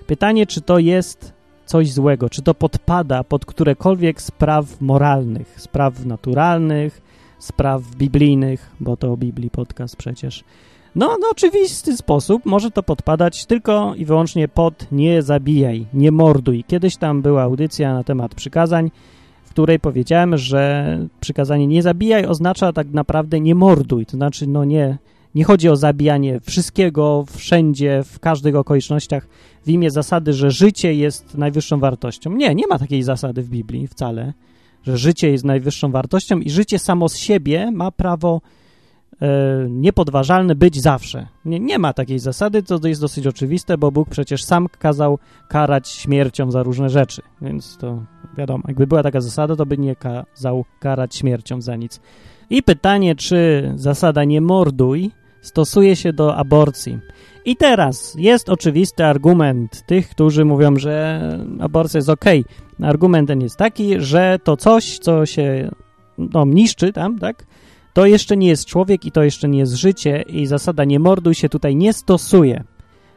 Pytanie, 0.07 0.47
czy 0.47 0.61
to 0.61 0.79
jest 0.79 1.33
coś 1.67 1.93
złego, 1.93 2.31
czy 2.31 2.43
to 2.43 2.55
podpada 2.55 3.25
pod 3.25 3.47
którekolwiek 3.47 4.23
spraw 4.23 4.81
moralnych, 4.81 5.61
spraw 5.61 6.05
naturalnych, 6.05 7.03
spraw 7.39 7.97
biblijnych, 7.97 8.71
bo 8.81 8.97
to 8.97 9.13
o 9.13 9.17
Biblii 9.17 9.51
podcast 9.51 9.97
przecież. 9.97 10.45
No, 10.95 11.17
no, 11.21 11.29
oczywisty 11.31 11.97
sposób 11.97 12.47
może 12.47 12.71
to 12.71 12.83
podpadać 12.83 13.47
tylko 13.47 13.95
i 13.95 14.05
wyłącznie 14.05 14.49
pod 14.49 14.93
nie 14.93 15.23
zabijaj, 15.23 15.87
nie 15.95 16.13
morduj. 16.13 16.65
Kiedyś 16.69 16.97
tam 16.97 17.23
była 17.23 17.43
audycja 17.43 17.95
na 17.95 18.05
temat 18.05 18.35
przykazań 18.35 18.91
której 19.53 19.81
powiedziałem, 19.81 20.39
że 20.39 20.99
przykazanie 21.21 21.67
nie 21.67 21.83
zabijaj 21.83 22.27
oznacza 22.27 22.73
tak 22.73 22.91
naprawdę 22.91 23.41
nie 23.41 23.55
morduj, 23.55 24.07
to 24.07 24.17
znaczy 24.17 24.47
no 24.47 24.65
nie, 24.65 24.99
nie 25.35 25.45
chodzi 25.45 25.69
o 25.69 25.77
zabijanie 25.77 26.41
wszystkiego, 26.41 27.25
wszędzie, 27.37 28.03
w 28.05 28.19
każdych 28.21 28.57
okolicznościach 28.57 29.29
w 29.65 29.69
imię 29.69 29.91
zasady, 29.91 30.33
że 30.33 30.51
życie 30.51 30.95
jest 30.95 31.39
najwyższą 31.39 31.81
wartością. 31.81 32.33
Nie, 32.33 32.55
nie 32.55 32.67
ma 32.67 32.79
takiej 32.79 33.03
zasady 33.03 33.43
w 33.43 33.49
Biblii 33.49 33.89
wcale, 33.89 34.33
że 34.83 34.97
życie 34.97 35.31
jest 35.31 35.45
najwyższą 35.45 35.91
wartością 35.91 36.39
i 36.39 36.51
życie 36.51 36.79
samo 36.79 37.09
z 37.09 37.17
siebie 37.17 37.71
ma 37.71 37.91
prawo 37.91 38.41
niepodważalny 39.69 40.55
być 40.55 40.81
zawsze. 40.81 41.27
Nie, 41.45 41.61
nie 41.61 41.79
ma 41.79 41.93
takiej 41.93 42.19
zasady, 42.19 42.63
to 42.63 42.81
jest 42.85 43.01
dosyć 43.01 43.27
oczywiste, 43.27 43.79
bo 43.79 43.93
Bóg 43.93 44.09
przecież 44.09 44.45
sam 44.45 44.67
kazał 44.79 45.19
karać 45.49 45.89
śmiercią 45.89 46.51
za 46.51 46.63
różne 46.63 46.91
rzeczy, 46.91 47.23
więc 47.43 47.77
to 47.77 48.03
wiadomo, 48.37 48.65
jakby 48.69 48.87
była 48.87 49.03
taka 49.03 49.21
zasada, 49.21 49.57
to 49.57 49.67
by 49.67 49.79
nie 49.79 49.97
kazał 49.97 50.65
karać 50.81 51.17
śmiercią 51.17 51.61
za 51.61 51.77
nic. 51.77 52.01
I 52.51 52.63
pytanie, 52.63 53.15
czy 53.15 53.73
zasada 53.77 54.25
nie 54.25 54.41
morduj 54.41 55.11
stosuje 55.41 55.97
się 55.97 56.13
do 56.13 56.37
aborcji. 56.37 56.99
I 57.45 57.57
teraz 57.57 58.15
jest 58.19 58.49
oczywisty 58.49 59.05
argument 59.05 59.87
tych, 59.87 60.09
którzy 60.09 60.45
mówią, 60.45 60.77
że 60.77 61.21
aborcja 61.61 61.99
jest 61.99 62.09
ok. 62.09 62.25
Argument 62.83 63.29
ten 63.29 63.41
jest 63.41 63.57
taki, 63.57 64.01
że 64.01 64.39
to 64.45 64.57
coś, 64.57 64.99
co 64.99 65.27
się 65.27 65.71
no, 66.19 66.45
niszczy 66.45 66.93
tam, 66.93 67.19
tak, 67.19 67.47
to 67.93 68.07
jeszcze 68.07 68.37
nie 68.37 68.49
jest 68.49 68.67
człowiek 68.67 69.05
i 69.05 69.13
to 69.13 69.23
jeszcze 69.23 69.49
nie 69.49 69.59
jest 69.59 69.75
życie 69.75 70.23
i 70.23 70.47
zasada 70.47 70.85
nie 70.85 70.99
morduj 70.99 71.35
się 71.35 71.49
tutaj 71.49 71.77
nie 71.77 71.93
stosuje. 71.93 72.65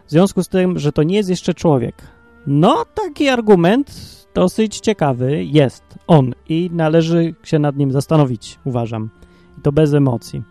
W 0.08 0.12
związku 0.12 0.44
z 0.44 0.48
tym, 0.48 0.80
że 0.80 0.92
to 0.92 1.04
nie 1.04 1.16
jest 1.16 1.30
jeszcze 1.30 1.54
człowiek. 1.54 1.96
No, 2.48 2.86
taki 2.96 3.28
argument 3.28 4.16
dosyć 4.34 4.80
ciekawy 4.80 5.44
jest 5.44 5.84
on 6.08 6.34
i 6.50 6.70
należy 6.74 7.36
się 7.44 7.60
nad 7.60 7.78
nim 7.78 7.92
zastanowić, 7.92 8.60
uważam. 8.64 9.10
I 9.58 9.62
to 9.62 9.72
bez 9.72 9.94
emocji. 9.94 10.44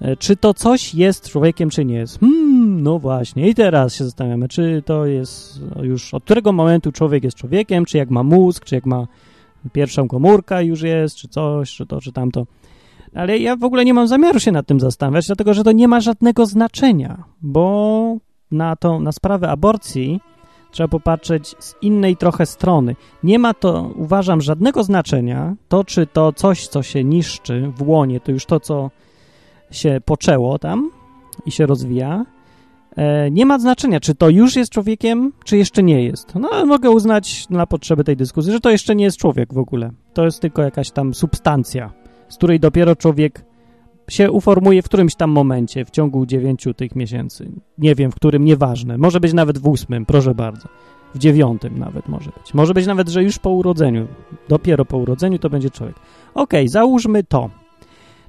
E, 0.00 0.16
czy 0.16 0.36
to 0.36 0.54
coś 0.54 0.94
jest 0.94 1.30
człowiekiem, 1.30 1.70
czy 1.70 1.84
nie 1.84 1.94
jest? 1.94 2.20
Hmm, 2.20 2.82
no 2.82 2.98
właśnie. 2.98 3.48
I 3.48 3.54
teraz 3.54 3.94
się 3.94 4.04
zastanawiamy, 4.04 4.48
czy 4.48 4.82
to 4.86 5.06
jest 5.06 5.60
już 5.82 6.14
od 6.14 6.24
którego 6.24 6.52
momentu 6.52 6.92
człowiek 6.92 7.24
jest 7.24 7.36
człowiekiem, 7.36 7.84
czy 7.84 7.98
jak 7.98 8.10
ma 8.10 8.22
mózg, 8.22 8.64
czy 8.64 8.74
jak 8.74 8.86
ma 8.86 9.06
pierwszą 9.72 10.08
komórkę 10.08 10.64
już 10.64 10.82
jest, 10.82 11.16
czy 11.16 11.28
coś, 11.28 11.70
czy 11.70 11.86
to, 11.86 12.00
czy 12.00 12.12
tamto. 12.12 12.46
Ale 13.14 13.38
ja 13.38 13.56
w 13.56 13.64
ogóle 13.64 13.84
nie 13.84 13.94
mam 13.94 14.08
zamiaru 14.08 14.40
się 14.40 14.52
nad 14.52 14.66
tym 14.66 14.80
zastanawiać, 14.80 15.26
dlatego 15.26 15.54
że 15.54 15.64
to 15.64 15.72
nie 15.72 15.88
ma 15.88 16.00
żadnego 16.00 16.46
znaczenia, 16.46 17.24
bo 17.42 18.16
na, 18.50 18.76
tą, 18.76 19.00
na 19.00 19.12
sprawę 19.12 19.50
aborcji 19.50 20.20
trzeba 20.70 20.88
popatrzeć 20.88 21.54
z 21.58 21.74
innej 21.82 22.16
trochę 22.16 22.46
strony. 22.46 22.96
Nie 23.22 23.38
ma 23.38 23.54
to, 23.54 23.90
uważam, 23.96 24.40
żadnego 24.40 24.84
znaczenia, 24.84 25.56
to 25.68 25.84
czy 25.84 26.06
to 26.06 26.32
coś, 26.32 26.68
co 26.68 26.82
się 26.82 27.04
niszczy 27.04 27.72
w 27.76 27.88
łonie, 27.88 28.20
to 28.20 28.32
już 28.32 28.46
to, 28.46 28.60
co 28.60 28.90
się 29.70 30.00
poczęło 30.04 30.58
tam 30.58 30.90
i 31.46 31.50
się 31.50 31.66
rozwija, 31.66 32.24
e, 32.96 33.30
nie 33.30 33.46
ma 33.46 33.58
znaczenia, 33.58 34.00
czy 34.00 34.14
to 34.14 34.28
już 34.28 34.56
jest 34.56 34.72
człowiekiem, 34.72 35.32
czy 35.44 35.56
jeszcze 35.56 35.82
nie 35.82 36.04
jest. 36.04 36.34
No, 36.34 36.66
mogę 36.66 36.90
uznać 36.90 37.48
na 37.50 37.66
potrzeby 37.66 38.04
tej 38.04 38.16
dyskusji, 38.16 38.52
że 38.52 38.60
to 38.60 38.70
jeszcze 38.70 38.94
nie 38.94 39.04
jest 39.04 39.16
człowiek 39.16 39.54
w 39.54 39.58
ogóle. 39.58 39.90
To 40.14 40.24
jest 40.24 40.40
tylko 40.40 40.62
jakaś 40.62 40.90
tam 40.90 41.14
substancja 41.14 41.90
z 42.28 42.36
której 42.36 42.60
dopiero 42.60 42.96
człowiek 42.96 43.44
się 44.08 44.30
uformuje 44.30 44.82
w 44.82 44.84
którymś 44.84 45.14
tam 45.14 45.30
momencie 45.30 45.84
w 45.84 45.90
ciągu 45.90 46.26
dziewięciu 46.26 46.74
tych 46.74 46.96
miesięcy. 46.96 47.50
Nie 47.78 47.94
wiem, 47.94 48.12
w 48.12 48.14
którym, 48.14 48.44
nieważne. 48.44 48.98
Może 48.98 49.20
być 49.20 49.32
nawet 49.32 49.58
w 49.58 49.66
ósmym, 49.66 50.06
proszę 50.06 50.34
bardzo. 50.34 50.68
W 51.14 51.18
dziewiątym 51.18 51.78
nawet 51.78 52.08
może 52.08 52.30
być. 52.38 52.54
Może 52.54 52.74
być 52.74 52.86
nawet, 52.86 53.08
że 53.08 53.22
już 53.22 53.38
po 53.38 53.50
urodzeniu. 53.50 54.06
Dopiero 54.48 54.84
po 54.84 54.96
urodzeniu 54.98 55.38
to 55.38 55.50
będzie 55.50 55.70
człowiek. 55.70 55.96
Okej, 56.34 56.60
okay, 56.60 56.68
załóżmy 56.68 57.24
to. 57.24 57.50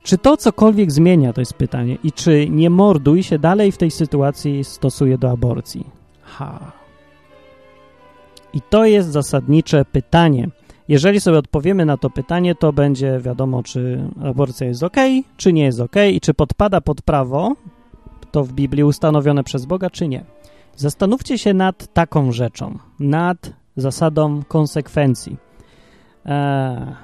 Czy 0.03 0.18
to 0.18 0.38
cokolwiek 0.38 0.91
zmienia, 0.91 1.34
to 1.34 1.41
jest 1.41 1.53
pytanie. 1.53 1.98
I 2.03 2.12
czy 2.12 2.50
nie 2.50 2.70
morduj 2.70 3.24
się 3.24 3.39
dalej 3.39 3.72
w 3.72 3.77
tej 3.77 3.91
sytuacji 3.91 4.63
stosuje 4.63 5.18
do 5.18 5.32
aborcji? 5.32 5.86
Ha. 6.22 6.72
I 8.53 8.62
to 8.62 8.86
jest 8.86 9.10
zasadnicze 9.10 9.86
pytanie. 9.86 10.50
Jeżeli 10.89 11.22
sobie 11.22 11.38
odpowiemy 11.38 11.86
na 11.86 11.98
to 11.98 12.10
pytanie, 12.10 12.55
to 12.55 12.74
będzie 12.74 13.19
wiadomo, 13.19 13.63
czy 13.63 14.10
aborcja 14.24 14.67
jest 14.67 14.84
ok, 14.84 14.96
czy 15.38 15.53
nie 15.53 15.63
jest 15.63 15.79
ok 15.79 15.96
i 16.12 16.22
czy 16.22 16.34
podpada 16.34 16.81
pod 16.81 17.01
prawo, 17.01 17.55
to 18.31 18.43
w 18.43 18.53
Biblii 18.53 18.84
ustanowione 18.84 19.43
przez 19.43 19.65
Boga, 19.65 19.89
czy 19.89 20.08
nie. 20.08 20.25
Zastanówcie 20.75 21.38
się 21.38 21.53
nad 21.53 21.93
taką 21.93 22.31
rzeczą, 22.31 22.77
nad 23.00 23.53
zasadą 23.75 24.43
konsekwencji. 24.43 25.38
Eee, 26.25 26.96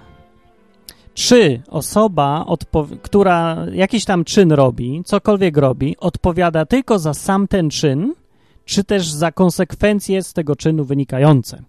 czy 1.14 1.62
osoba, 1.68 2.46
która 3.02 3.66
jakiś 3.72 4.06
tam 4.06 4.24
czyn 4.24 4.52
robi, 4.52 5.02
cokolwiek 5.06 5.58
robi, 5.58 5.96
odpowiada 6.00 6.66
tylko 6.66 7.00
za 7.00 7.14
sam 7.14 7.48
ten 7.48 7.70
czyn, 7.70 8.14
czy 8.66 8.84
też 8.84 9.12
za 9.12 9.32
konsekwencje 9.32 10.24
z 10.24 10.34
tego 10.34 10.56
czynu 10.56 10.86
wynikające? 10.86 11.64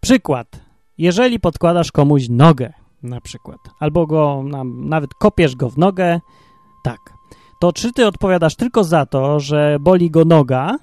Przykład. 0.00 0.61
Jeżeli 1.02 1.40
podkładasz 1.40 1.92
komuś 1.92 2.28
nogę, 2.28 2.72
na 3.02 3.20
przykład, 3.20 3.58
albo 3.80 4.06
go 4.06 4.44
nawet 4.74 5.14
kopiesz 5.14 5.56
go 5.56 5.70
w 5.70 5.78
nogę, 5.78 6.20
tak, 6.84 6.98
to 7.60 7.72
czy 7.72 7.92
ty 7.92 8.06
odpowiadasz 8.06 8.56
tylko 8.56 8.84
za 8.84 9.06
to, 9.06 9.40
że 9.40 9.76
boli 9.80 10.10
go 10.10 10.24
noga, 10.24 10.78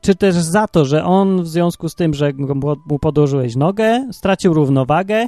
czy 0.00 0.14
też 0.14 0.34
za 0.34 0.68
to, 0.68 0.84
że 0.84 1.04
on 1.04 1.42
w 1.42 1.48
związku 1.48 1.88
z 1.88 1.94
tym, 1.94 2.14
że 2.14 2.32
mu 2.86 2.98
podłożyłeś 2.98 3.56
nogę, 3.56 4.08
stracił 4.12 4.54
równowagę, 4.54 5.26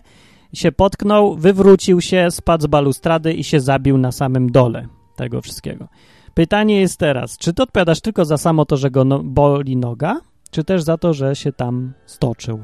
się 0.52 0.72
potknął, 0.72 1.36
wywrócił 1.36 2.00
się, 2.00 2.30
spadł 2.30 2.64
z 2.64 2.66
balustrady 2.66 3.32
i 3.32 3.44
się 3.44 3.60
zabił 3.60 3.98
na 3.98 4.12
samym 4.12 4.52
dole 4.52 4.86
tego 5.16 5.42
wszystkiego. 5.42 5.88
Pytanie 6.34 6.80
jest 6.80 6.98
teraz, 6.98 7.38
czy 7.38 7.52
ty 7.54 7.62
odpowiadasz 7.62 8.00
tylko 8.00 8.24
za 8.24 8.36
samo 8.36 8.64
to, 8.64 8.76
że 8.76 8.90
go 8.90 9.04
no, 9.04 9.18
boli 9.24 9.76
noga, 9.76 10.20
czy 10.50 10.64
też 10.64 10.82
za 10.82 10.98
to, 10.98 11.14
że 11.14 11.36
się 11.36 11.52
tam 11.52 11.92
stoczył? 12.06 12.60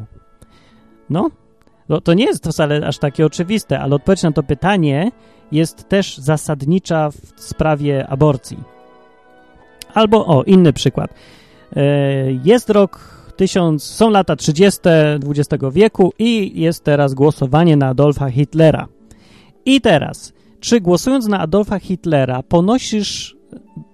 No, 1.10 1.30
no, 1.88 2.00
to 2.00 2.14
nie 2.14 2.24
jest 2.24 2.48
wcale 2.48 2.86
aż 2.86 2.98
takie 2.98 3.26
oczywiste, 3.26 3.80
ale 3.80 3.94
odpowiedź 3.94 4.22
na 4.22 4.32
to 4.32 4.42
pytanie 4.42 5.12
jest 5.52 5.88
też 5.88 6.18
zasadnicza 6.18 7.10
w 7.10 7.40
sprawie 7.40 8.06
aborcji. 8.08 8.56
Albo, 9.94 10.26
o, 10.26 10.42
inny 10.42 10.72
przykład. 10.72 11.14
E, 11.76 11.82
jest 12.44 12.70
rok 12.70 13.18
1000, 13.36 13.84
są 13.84 14.10
lata 14.10 14.36
30. 14.36 14.80
XX 15.28 15.64
wieku 15.72 16.12
i 16.18 16.60
jest 16.60 16.84
teraz 16.84 17.14
głosowanie 17.14 17.76
na 17.76 17.88
Adolfa 17.88 18.30
Hitlera. 18.30 18.88
I 19.64 19.80
teraz, 19.80 20.32
czy 20.60 20.80
głosując 20.80 21.26
na 21.26 21.40
Adolfa 21.40 21.78
Hitlera 21.78 22.42
ponosisz, 22.42 23.36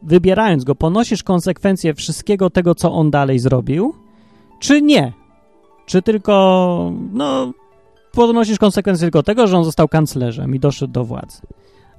wybierając 0.02 0.64
go, 0.64 0.74
ponosisz 0.74 1.22
konsekwencje 1.22 1.94
wszystkiego 1.94 2.50
tego, 2.50 2.74
co 2.74 2.92
on 2.92 3.10
dalej 3.10 3.38
zrobił, 3.38 3.94
czy 4.60 4.82
nie? 4.82 5.12
Czy 5.86 6.02
tylko, 6.02 6.92
no, 7.12 7.52
ponosisz 8.14 8.58
konsekwencje 8.58 9.04
tylko 9.04 9.22
tego, 9.22 9.46
że 9.46 9.56
on 9.56 9.64
został 9.64 9.88
kanclerzem 9.88 10.54
i 10.54 10.60
doszedł 10.60 10.92
do 10.92 11.04
władzy. 11.04 11.40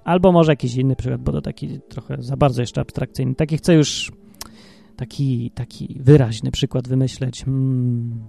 Albo 0.04 0.32
może 0.32 0.52
jakiś 0.52 0.76
inny 0.76 0.96
przykład, 0.96 1.22
bo 1.22 1.32
to 1.32 1.42
taki 1.42 1.80
trochę 1.90 2.18
za 2.20 2.38
bardzo 2.38 2.62
jeszcze 2.62 2.82
abstrakcyjny. 2.82 3.36
Taki 3.36 3.58
chcę 3.58 3.74
już 3.74 4.12
taki, 4.96 5.52
taki 5.52 5.98
wyraźny 6.00 6.52
przykład 6.52 6.88
wymyśleć. 6.88 7.44
Hmm. 7.46 8.28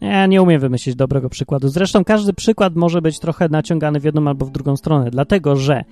Ja 0.00 0.26
nie 0.26 0.42
umiem 0.42 0.60
wymyślić 0.60 0.96
dobrego 0.96 1.28
przykładu. 1.28 1.68
Zresztą 1.68 2.04
każdy 2.04 2.32
przykład 2.32 2.76
może 2.76 3.02
być 3.02 3.18
trochę 3.18 3.48
naciągany 3.48 4.00
w 4.00 4.04
jedną 4.04 4.28
albo 4.28 4.46
w 4.46 4.50
drugą 4.50 4.76
stronę, 4.76 5.10
dlatego 5.10 5.56
że 5.56 5.84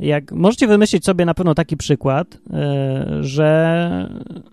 jak 0.00 0.32
możecie 0.32 0.66
wymyślić 0.66 1.04
sobie 1.04 1.24
na 1.24 1.34
pewno 1.34 1.54
taki 1.54 1.76
przykład, 1.76 2.38
yy, 2.50 3.24
że 3.24 4.08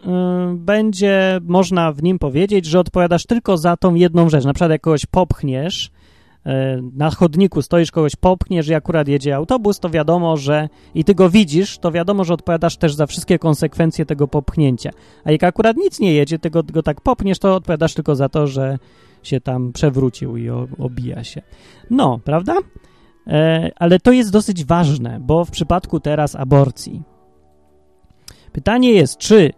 yy, 0.05 0.57
będzie 0.57 1.39
można 1.43 1.91
w 1.91 2.03
nim 2.03 2.19
powiedzieć, 2.19 2.65
że 2.65 2.79
odpowiadasz 2.79 3.25
tylko 3.25 3.57
za 3.57 3.77
tą 3.77 3.95
jedną 3.95 4.29
rzecz. 4.29 4.45
Na 4.45 4.53
przykład 4.53 4.71
jak 4.71 4.81
kogoś 4.81 5.05
popchniesz, 5.05 5.91
E, 6.45 6.81
na 6.95 7.09
chodniku 7.09 7.61
stoisz, 7.61 7.91
kogoś 7.91 8.15
popchniesz 8.15 8.67
i 8.67 8.73
akurat 8.73 9.07
jedzie 9.07 9.35
autobus, 9.35 9.79
to 9.79 9.89
wiadomo, 9.89 10.37
że 10.37 10.69
i 10.95 11.03
ty 11.03 11.15
go 11.15 11.29
widzisz, 11.29 11.77
to 11.77 11.91
wiadomo, 11.91 12.23
że 12.23 12.33
odpowiadasz 12.33 12.77
też 12.77 12.93
za 12.93 13.07
wszystkie 13.07 13.39
konsekwencje 13.39 14.05
tego 14.05 14.27
popchnięcia. 14.27 14.91
A 15.23 15.31
jak 15.31 15.43
akurat 15.43 15.77
nic 15.77 15.99
nie 15.99 16.13
jedzie, 16.13 16.39
ty 16.39 16.49
go, 16.49 16.63
go 16.63 16.83
tak 16.83 17.01
popchniesz, 17.01 17.39
to 17.39 17.55
odpowiadasz 17.55 17.93
tylko 17.93 18.15
za 18.15 18.29
to, 18.29 18.47
że 18.47 18.77
się 19.23 19.41
tam 19.41 19.73
przewrócił 19.73 20.37
i 20.37 20.49
obija 20.79 21.23
się. 21.23 21.41
No, 21.89 22.19
prawda? 22.23 22.55
E, 23.27 23.71
ale 23.75 23.99
to 23.99 24.11
jest 24.11 24.31
dosyć 24.31 24.65
ważne, 24.65 25.19
bo 25.19 25.45
w 25.45 25.51
przypadku 25.51 25.99
teraz 25.99 26.35
aborcji 26.35 27.01
pytanie 28.53 28.91
jest, 28.91 29.17
czy 29.17 29.53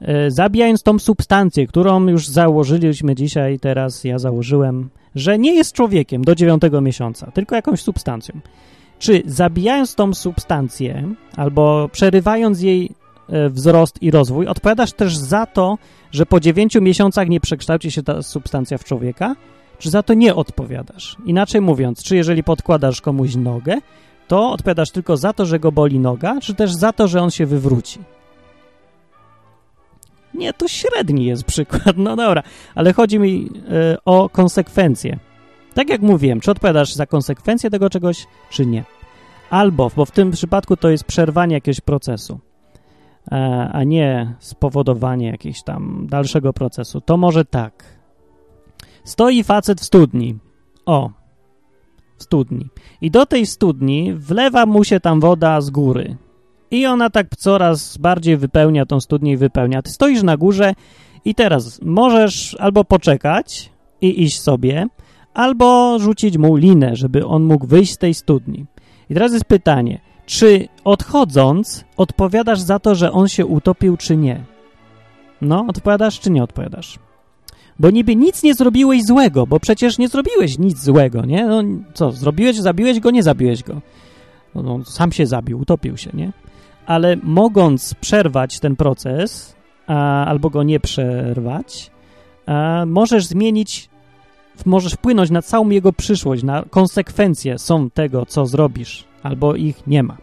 e, 0.00 0.30
zabijając 0.30 0.82
tą 0.82 0.98
substancję, 0.98 1.66
którą 1.66 2.06
już 2.06 2.28
założyliśmy 2.28 3.14
dzisiaj, 3.14 3.58
teraz 3.58 4.04
ja 4.04 4.18
założyłem, 4.18 4.90
że 5.14 5.38
nie 5.38 5.54
jest 5.54 5.72
człowiekiem 5.72 6.24
do 6.24 6.34
dziewiątego 6.34 6.80
miesiąca, 6.80 7.30
tylko 7.30 7.56
jakąś 7.56 7.80
substancją. 7.80 8.40
Czy 8.98 9.22
zabijając 9.26 9.94
tą 9.94 10.14
substancję 10.14 11.14
albo 11.36 11.88
przerywając 11.92 12.62
jej 12.62 12.90
e, 13.28 13.48
wzrost 13.48 14.02
i 14.02 14.10
rozwój, 14.10 14.46
odpowiadasz 14.46 14.92
też 14.92 15.16
za 15.16 15.46
to, 15.46 15.78
że 16.10 16.26
po 16.26 16.40
dziewięciu 16.40 16.82
miesiącach 16.82 17.28
nie 17.28 17.40
przekształci 17.40 17.90
się 17.90 18.02
ta 18.02 18.22
substancja 18.22 18.78
w 18.78 18.84
człowieka, 18.84 19.36
czy 19.84 19.90
za 19.90 20.02
to 20.02 20.14
nie 20.14 20.34
odpowiadasz? 20.34 21.16
Inaczej 21.24 21.60
mówiąc, 21.60 22.02
czy 22.02 22.16
jeżeli 22.16 22.44
podkładasz 22.44 23.00
komuś 23.00 23.34
nogę, 23.34 23.76
to 24.28 24.50
odpowiadasz 24.50 24.90
tylko 24.90 25.16
za 25.16 25.32
to, 25.32 25.46
że 25.46 25.58
go 25.58 25.72
boli 25.72 25.98
noga, 25.98 26.40
czy 26.40 26.54
też 26.54 26.72
za 26.72 26.92
to, 26.92 27.08
że 27.08 27.22
on 27.22 27.30
się 27.30 27.46
wywróci? 27.46 27.98
Nie, 30.34 30.52
to 30.52 30.68
średni 30.68 31.24
jest 31.24 31.44
przykład, 31.54 31.96
no 31.96 32.16
dobra, 32.16 32.42
ale 32.74 32.92
chodzi 32.92 33.18
mi 33.18 33.50
y, 33.94 33.96
o 34.04 34.28
konsekwencje. 34.28 35.18
Tak 35.74 35.88
jak 35.88 36.02
mówiłem, 36.02 36.40
czy 36.40 36.50
odpowiadasz 36.50 36.94
za 36.94 37.06
konsekwencje 37.06 37.70
tego 37.70 37.90
czegoś, 37.90 38.26
czy 38.50 38.66
nie. 38.66 38.84
Albo, 39.50 39.90
bo 39.96 40.04
w 40.04 40.10
tym 40.10 40.30
przypadku 40.30 40.76
to 40.76 40.90
jest 40.90 41.04
przerwanie 41.04 41.54
jakiegoś 41.54 41.80
procesu, 41.80 42.38
e, 43.32 43.70
a 43.72 43.84
nie 43.84 44.34
spowodowanie 44.38 45.26
jakiegoś 45.26 45.62
tam 45.62 46.06
dalszego 46.10 46.52
procesu. 46.52 47.00
To 47.00 47.16
może 47.16 47.44
tak. 47.44 47.93
Stoi 49.04 49.44
facet 49.44 49.80
w 49.80 49.84
studni. 49.84 50.38
O, 50.86 51.10
w 52.18 52.22
studni. 52.22 52.68
I 53.00 53.10
do 53.10 53.26
tej 53.26 53.46
studni 53.46 54.14
wlewa 54.14 54.66
mu 54.66 54.84
się 54.84 55.00
tam 55.00 55.20
woda 55.20 55.60
z 55.60 55.70
góry. 55.70 56.16
I 56.70 56.86
ona 56.86 57.10
tak 57.10 57.36
coraz 57.36 57.96
bardziej 57.96 58.36
wypełnia 58.36 58.86
tą 58.86 59.00
studnię 59.00 59.32
i 59.32 59.36
wypełnia. 59.36 59.82
Ty 59.82 59.90
stoisz 59.90 60.22
na 60.22 60.36
górze 60.36 60.74
i 61.24 61.34
teraz 61.34 61.80
możesz 61.82 62.56
albo 62.60 62.84
poczekać 62.84 63.70
i 64.00 64.22
iść 64.22 64.40
sobie, 64.40 64.86
albo 65.34 65.98
rzucić 65.98 66.38
mu 66.38 66.56
linę, 66.56 66.96
żeby 66.96 67.26
on 67.26 67.44
mógł 67.44 67.66
wyjść 67.66 67.92
z 67.92 67.98
tej 67.98 68.14
studni. 68.14 68.66
I 69.10 69.14
teraz 69.14 69.32
jest 69.32 69.44
pytanie, 69.44 70.00
czy 70.26 70.68
odchodząc 70.84 71.84
odpowiadasz 71.96 72.60
za 72.60 72.78
to, 72.78 72.94
że 72.94 73.12
on 73.12 73.28
się 73.28 73.46
utopił, 73.46 73.96
czy 73.96 74.16
nie? 74.16 74.44
No, 75.40 75.66
odpowiadasz, 75.68 76.20
czy 76.20 76.30
nie 76.30 76.42
odpowiadasz? 76.42 76.98
Bo 77.78 77.90
niby 77.90 78.16
nic 78.16 78.42
nie 78.42 78.54
zrobiłeś 78.54 79.02
złego, 79.04 79.46
bo 79.46 79.60
przecież 79.60 79.98
nie 79.98 80.08
zrobiłeś 80.08 80.58
nic 80.58 80.78
złego, 80.78 81.24
nie? 81.24 81.46
No 81.46 81.62
co, 81.94 82.12
zrobiłeś, 82.12 82.56
zabiłeś 82.56 83.00
go, 83.00 83.10
nie 83.10 83.22
zabiłeś 83.22 83.62
go. 83.62 83.80
No, 84.54 84.84
sam 84.84 85.12
się 85.12 85.26
zabił, 85.26 85.60
utopił 85.60 85.96
się, 85.96 86.10
nie? 86.14 86.32
ale 86.86 87.16
mogąc 87.22 87.94
przerwać 87.94 88.60
ten 88.60 88.76
proces 88.76 89.56
a, 89.86 90.24
albo 90.24 90.50
go 90.50 90.62
nie 90.62 90.80
przerwać, 90.80 91.90
a, 92.46 92.84
możesz 92.86 93.26
zmienić, 93.26 93.88
możesz 94.66 94.92
wpłynąć 94.92 95.30
na 95.30 95.42
całą 95.42 95.70
jego 95.70 95.92
przyszłość, 95.92 96.42
na 96.42 96.64
konsekwencje 96.70 97.58
są 97.58 97.90
tego, 97.90 98.26
co 98.26 98.46
zrobisz, 98.46 99.04
albo 99.22 99.54
ich 99.54 99.86
nie 99.86 100.02
ma. 100.02 100.16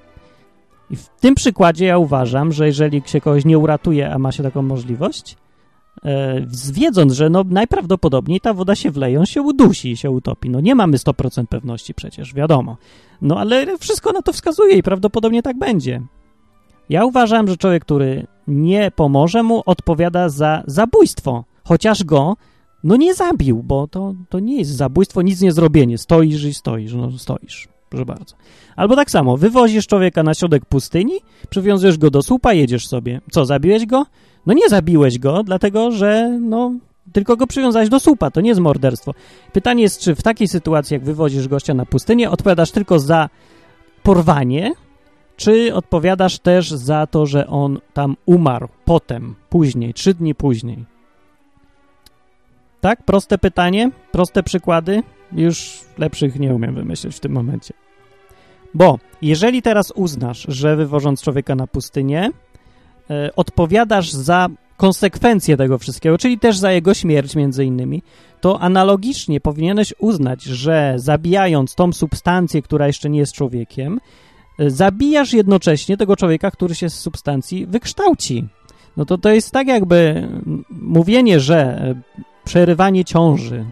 I 0.89 0.95
w 0.95 1.09
tym 1.09 1.35
przykładzie 1.35 1.85
ja 1.85 1.97
uważam, 1.97 2.51
że 2.51 2.65
jeżeli 2.65 3.01
się 3.05 3.21
kogoś 3.21 3.45
nie 3.45 3.57
uratuje, 3.57 4.13
a 4.13 4.19
ma 4.19 4.31
się 4.31 4.43
taką 4.43 4.61
możliwość, 4.61 5.37
wiedząc, 6.73 7.13
że 7.13 7.29
no 7.29 7.43
najprawdopodobniej 7.49 8.39
ta 8.39 8.53
woda 8.53 8.75
się 8.75 8.91
wleje, 8.91 9.19
on 9.19 9.25
się 9.25 9.41
udusi 9.41 9.91
i 9.91 9.97
się 9.97 10.09
utopi. 10.11 10.49
No 10.49 10.59
nie 10.59 10.75
mamy 10.75 10.97
100% 10.97 11.45
pewności 11.45 11.93
przecież, 11.93 12.33
wiadomo. 12.33 12.77
No 13.21 13.39
ale 13.39 13.77
wszystko 13.77 14.11
na 14.11 14.21
to 14.21 14.33
wskazuje 14.33 14.77
i 14.77 14.83
prawdopodobnie 14.83 15.43
tak 15.43 15.57
będzie. 15.57 16.01
Ja 16.89 17.05
uważam, 17.05 17.47
że 17.47 17.57
człowiek, 17.57 17.85
który 17.85 18.27
nie 18.47 18.91
pomoże 18.91 19.43
mu, 19.43 19.63
odpowiada 19.65 20.29
za 20.29 20.63
zabójstwo, 20.67 21.43
chociaż 21.63 22.03
go 22.03 22.35
no 22.83 22.95
nie 22.95 23.13
zabił, 23.13 23.63
bo 23.63 23.87
to, 23.87 24.13
to 24.29 24.39
nie 24.39 24.57
jest 24.57 24.71
zabójstwo, 24.71 25.21
nic 25.21 25.41
nie 25.41 25.51
zrobienie. 25.51 25.97
Stoisz 25.97 26.43
i 26.43 26.53
stoisz, 26.53 26.93
no 26.93 27.11
stoisz. 27.17 27.67
Proszę 27.89 28.05
bardzo. 28.05 28.35
Albo 28.75 28.95
tak 28.95 29.11
samo, 29.11 29.37
wywozisz 29.37 29.87
człowieka 29.87 30.23
na 30.23 30.33
środek 30.33 30.65
pustyni, 30.65 31.13
przywiązujesz 31.49 31.97
go 31.97 32.11
do 32.11 32.21
słupa, 32.21 32.53
jedziesz 32.53 32.87
sobie. 32.87 33.21
Co, 33.31 33.45
zabiłeś 33.45 33.85
go? 33.85 34.05
No 34.45 34.53
nie 34.53 34.69
zabiłeś 34.69 35.19
go, 35.19 35.43
dlatego 35.43 35.91
że, 35.91 36.37
no, 36.41 36.73
tylko 37.13 37.37
go 37.37 37.47
przywiązałeś 37.47 37.89
do 37.89 37.99
słupa, 37.99 38.31
to 38.31 38.41
nie 38.41 38.49
jest 38.49 38.61
morderstwo. 38.61 39.13
Pytanie 39.53 39.83
jest, 39.83 39.99
czy 39.99 40.15
w 40.15 40.21
takiej 40.21 40.47
sytuacji, 40.47 40.93
jak 40.93 41.03
wywozisz 41.03 41.47
gościa 41.47 41.73
na 41.73 41.85
pustynię, 41.85 42.29
odpowiadasz 42.29 42.71
tylko 42.71 42.99
za 42.99 43.29
porwanie, 44.03 44.73
czy 45.37 45.75
odpowiadasz 45.75 46.39
też 46.39 46.71
za 46.71 47.07
to, 47.07 47.25
że 47.25 47.47
on 47.47 47.79
tam 47.93 48.17
umarł 48.25 48.67
potem, 48.85 49.35
później, 49.49 49.93
trzy 49.93 50.13
dni 50.13 50.35
później? 50.35 50.85
Tak? 52.81 53.03
Proste 53.03 53.37
pytanie, 53.37 53.91
proste 54.11 54.43
przykłady. 54.43 55.03
Już 55.31 55.81
lepszych 55.97 56.39
nie 56.39 56.55
umiem 56.55 56.75
wymyślić 56.75 57.15
w 57.15 57.19
tym 57.19 57.31
momencie. 57.31 57.73
Bo 58.73 58.99
jeżeli 59.21 59.61
teraz 59.61 59.91
uznasz, 59.95 60.45
że 60.47 60.75
wywożąc 60.75 61.21
człowieka 61.21 61.55
na 61.55 61.67
pustynię, 61.67 62.31
odpowiadasz 63.35 64.11
za 64.11 64.49
konsekwencje 64.81 65.57
tego 65.57 65.77
wszystkiego, 65.77 66.17
czyli 66.17 66.39
też 66.39 66.57
za 66.57 66.71
jego 66.71 66.93
śmierć 66.93 67.35
między 67.35 67.65
innymi, 67.65 68.01
to 68.41 68.59
analogicznie 68.59 69.41
powinieneś 69.41 69.93
uznać, 69.99 70.43
że 70.43 70.93
zabijając 70.95 71.75
tą 71.75 71.93
substancję, 71.93 72.61
która 72.61 72.87
jeszcze 72.87 73.09
nie 73.09 73.19
jest 73.19 73.33
człowiekiem, 73.33 73.99
e, 74.59 74.69
zabijasz 74.69 75.33
jednocześnie 75.33 75.97
tego 75.97 76.15
człowieka, 76.15 76.51
który 76.51 76.75
się 76.75 76.89
z 76.89 76.99
substancji 76.99 77.65
wykształci. 77.65 78.47
No 78.97 79.05
to 79.05 79.17
to 79.17 79.29
jest 79.29 79.51
tak 79.51 79.67
jakby 79.67 80.27
mówienie, 80.69 81.39
że 81.39 81.57
e, 81.57 81.95
przerywanie 82.43 83.05
ciąży. 83.05 83.65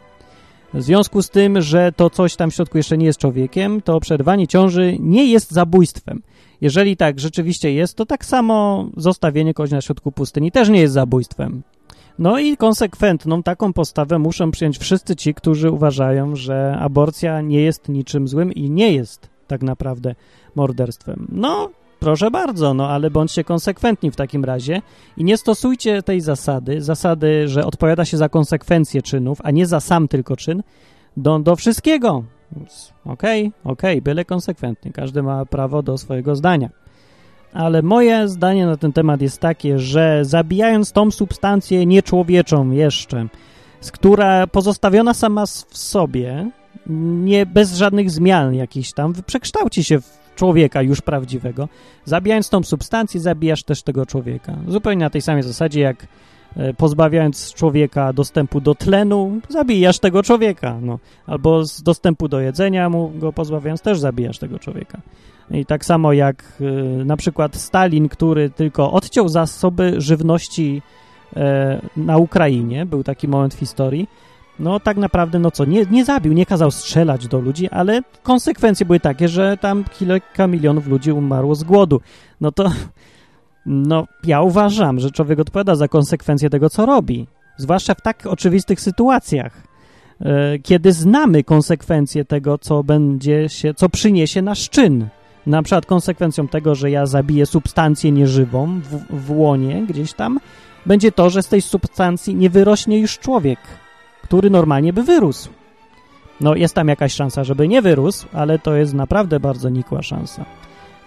W 0.74 0.82
związku 0.82 1.22
z 1.22 1.30
tym, 1.30 1.62
że 1.62 1.92
to 1.92 2.10
coś 2.10 2.36
tam 2.36 2.52
w 2.52 2.56
środku 2.56 2.78
jeszcze 2.78 2.98
nie 2.98 3.06
jest 3.06 3.20
człowiekiem, 3.20 3.82
to 3.82 4.00
przerywanie 4.00 4.48
ciąży 4.48 4.98
nie 5.00 5.26
jest 5.26 5.52
zabójstwem. 5.52 6.22
Jeżeli 6.62 6.98
tak 6.98 7.20
rzeczywiście 7.20 7.74
jest, 7.74 7.96
to 7.96 8.06
tak 8.06 8.26
samo 8.26 8.88
zostawienie 8.98 9.54
kogoś 9.54 9.72
na 9.72 9.82
środku 9.82 10.12
pustyni 10.12 10.52
też 10.52 10.70
nie 10.70 10.82
jest 10.82 10.94
zabójstwem. 10.94 11.64
No 12.20 12.40
i 12.40 12.58
konsekwentną 12.58 13.44
taką 13.44 13.74
postawę 13.74 14.20
muszą 14.20 14.52
przyjąć 14.52 14.78
wszyscy 14.78 15.16
ci, 15.16 15.34
którzy 15.34 15.72
uważają, 15.72 16.36
że 16.36 16.78
aborcja 16.80 17.42
nie 17.42 17.62
jest 17.62 17.90
niczym 17.90 18.28
złym 18.28 18.54
i 18.54 18.70
nie 18.70 18.94
jest 18.94 19.30
tak 19.48 19.62
naprawdę 19.62 20.16
morderstwem. 20.56 21.28
No, 21.32 21.70
Proszę 22.00 22.32
bardzo, 22.32 22.74
no 22.74 22.90
ale 22.90 23.12
bądźcie 23.12 23.44
konsekwentni 23.44 24.12
w 24.12 24.16
takim 24.16 24.46
razie 24.46 24.82
i 25.18 25.24
nie 25.24 25.38
stosujcie 25.38 26.04
tej 26.04 26.22
zasady, 26.22 26.82
zasady, 26.82 27.48
że 27.48 27.66
odpowiada 27.66 28.06
się 28.06 28.18
za 28.18 28.30
konsekwencje 28.30 29.02
czynów, 29.02 29.40
a 29.44 29.52
nie 29.52 29.66
za 29.66 29.80
sam 29.80 30.08
tylko 30.08 30.36
czyn, 30.36 30.64
do, 31.18 31.40
do 31.40 31.56
wszystkiego. 31.56 32.24
Okej, 32.52 32.68
okay, 33.06 33.72
okej, 33.72 33.94
okay, 33.94 34.02
byle 34.02 34.26
konsekwentnie. 34.26 34.92
Każdy 34.92 35.24
ma 35.24 35.46
prawo 35.46 35.82
do 35.82 35.98
swojego 35.98 36.36
zdania. 36.36 36.70
Ale 37.54 37.82
moje 37.82 38.28
zdanie 38.28 38.66
na 38.66 38.78
ten 38.78 38.94
temat 38.94 39.22
jest 39.22 39.40
takie, 39.40 39.80
że 39.80 40.26
zabijając 40.26 40.92
tą 40.92 41.12
substancję 41.12 41.86
nieczłowieczą 41.86 42.72
jeszcze, 42.72 43.28
z 43.82 43.92
która 43.92 44.48
pozostawiona 44.48 45.14
sama 45.14 45.46
w 45.46 45.78
sobie, 45.78 46.50
nie 47.24 47.46
bez 47.46 47.76
żadnych 47.76 48.12
zmian 48.12 48.54
jakichś 48.54 48.92
tam, 48.92 49.14
przekształci 49.26 49.84
się 49.84 50.02
w 50.02 50.20
człowieka 50.36 50.82
już 50.82 51.02
prawdziwego. 51.02 51.70
Zabijając 52.06 52.50
tą 52.50 52.64
substancję, 52.64 53.20
zabijasz 53.20 53.64
też 53.64 53.84
tego 53.84 54.06
człowieka. 54.06 54.56
Zupełnie 54.68 55.00
na 55.00 55.10
tej 55.10 55.22
samej 55.22 55.44
zasadzie, 55.44 55.80
jak 55.82 56.08
pozbawiając 56.78 57.54
człowieka 57.54 58.14
dostępu 58.14 58.62
do 58.62 58.76
tlenu, 58.76 59.40
zabijasz 59.50 60.00
tego 60.00 60.24
człowieka. 60.24 60.78
No. 60.82 61.00
Albo 61.28 61.66
z 61.66 61.84
dostępu 61.84 62.28
do 62.28 62.40
jedzenia 62.40 62.90
mu 62.90 63.10
go 63.10 63.34
pozbawiając, 63.34 63.82
też 63.82 64.00
zabijasz 64.00 64.40
tego 64.40 64.60
człowieka. 64.60 65.02
I 65.52 65.66
tak 65.66 65.86
samo 65.86 66.14
jak 66.14 66.44
y, 66.62 67.06
na 67.06 67.18
przykład 67.18 67.56
Stalin, 67.56 68.10
który 68.10 68.50
tylko 68.50 68.92
odciął 68.92 69.30
zasoby 69.30 70.02
żywności 70.02 70.82
y, 71.38 71.40
na 71.98 72.18
Ukrainie, 72.18 72.86
był 72.86 73.04
taki 73.04 73.28
moment 73.28 73.54
w 73.54 73.60
historii, 73.60 74.08
no 74.60 74.80
tak 74.80 74.98
naprawdę, 74.98 75.40
no 75.40 75.52
co, 75.52 75.66
nie, 75.66 75.86
nie 75.92 76.06
zabił, 76.06 76.34
nie 76.34 76.46
kazał 76.46 76.72
strzelać 76.72 77.28
do 77.28 77.40
ludzi, 77.40 77.70
ale 77.70 78.02
konsekwencje 78.24 78.86
były 78.86 79.00
takie, 79.00 79.28
że 79.28 79.58
tam 79.58 79.84
kilka 79.84 80.48
milionów 80.48 80.88
ludzi 80.88 81.12
umarło 81.12 81.56
z 81.56 81.64
głodu. 81.64 82.02
No 82.42 82.52
to, 82.52 82.72
no 83.70 84.08
ja 84.24 84.42
uważam, 84.42 85.00
że 85.00 85.12
człowiek 85.12 85.40
odpowiada 85.40 85.76
za 85.76 85.88
konsekwencje 85.88 86.50
tego, 86.50 86.70
co 86.70 86.86
robi. 86.86 87.28
Zwłaszcza 87.58 87.94
w 87.94 88.02
tak 88.02 88.26
oczywistych 88.26 88.82
sytuacjach, 88.82 89.64
e, 90.22 90.60
kiedy 90.60 90.94
znamy 90.94 91.44
konsekwencje 91.44 92.26
tego, 92.26 92.58
co 92.58 92.84
będzie 92.84 93.50
się, 93.50 93.74
co 93.74 93.90
przyniesie 93.90 94.42
nasz 94.42 94.70
czyn. 94.70 95.08
Na 95.46 95.64
przykład 95.64 95.86
konsekwencją 95.86 96.48
tego, 96.48 96.76
że 96.76 96.92
ja 96.92 97.06
zabiję 97.06 97.46
substancję 97.46 98.12
nieżywą 98.12 98.80
w, 98.80 99.26
w 99.28 99.32
łonie 99.32 99.86
gdzieś 99.90 100.14
tam, 100.14 100.40
będzie 100.86 101.12
to, 101.12 101.30
że 101.30 101.44
z 101.44 101.48
tej 101.48 101.62
substancji 101.62 102.36
nie 102.36 102.50
wyrośnie 102.50 103.00
już 103.00 103.20
człowiek 103.20 103.60
który 104.30 104.50
normalnie 104.50 104.94
by 104.94 105.04
wyrósł. 105.04 105.50
No 106.42 106.56
jest 106.56 106.76
tam 106.76 106.88
jakaś 106.88 107.14
szansa, 107.14 107.44
żeby 107.44 107.68
nie 107.68 107.82
wyrósł, 107.82 108.28
ale 108.34 108.60
to 108.60 108.76
jest 108.76 108.94
naprawdę 108.94 109.40
bardzo 109.40 109.70
nikła 109.70 110.02
szansa. 110.02 110.46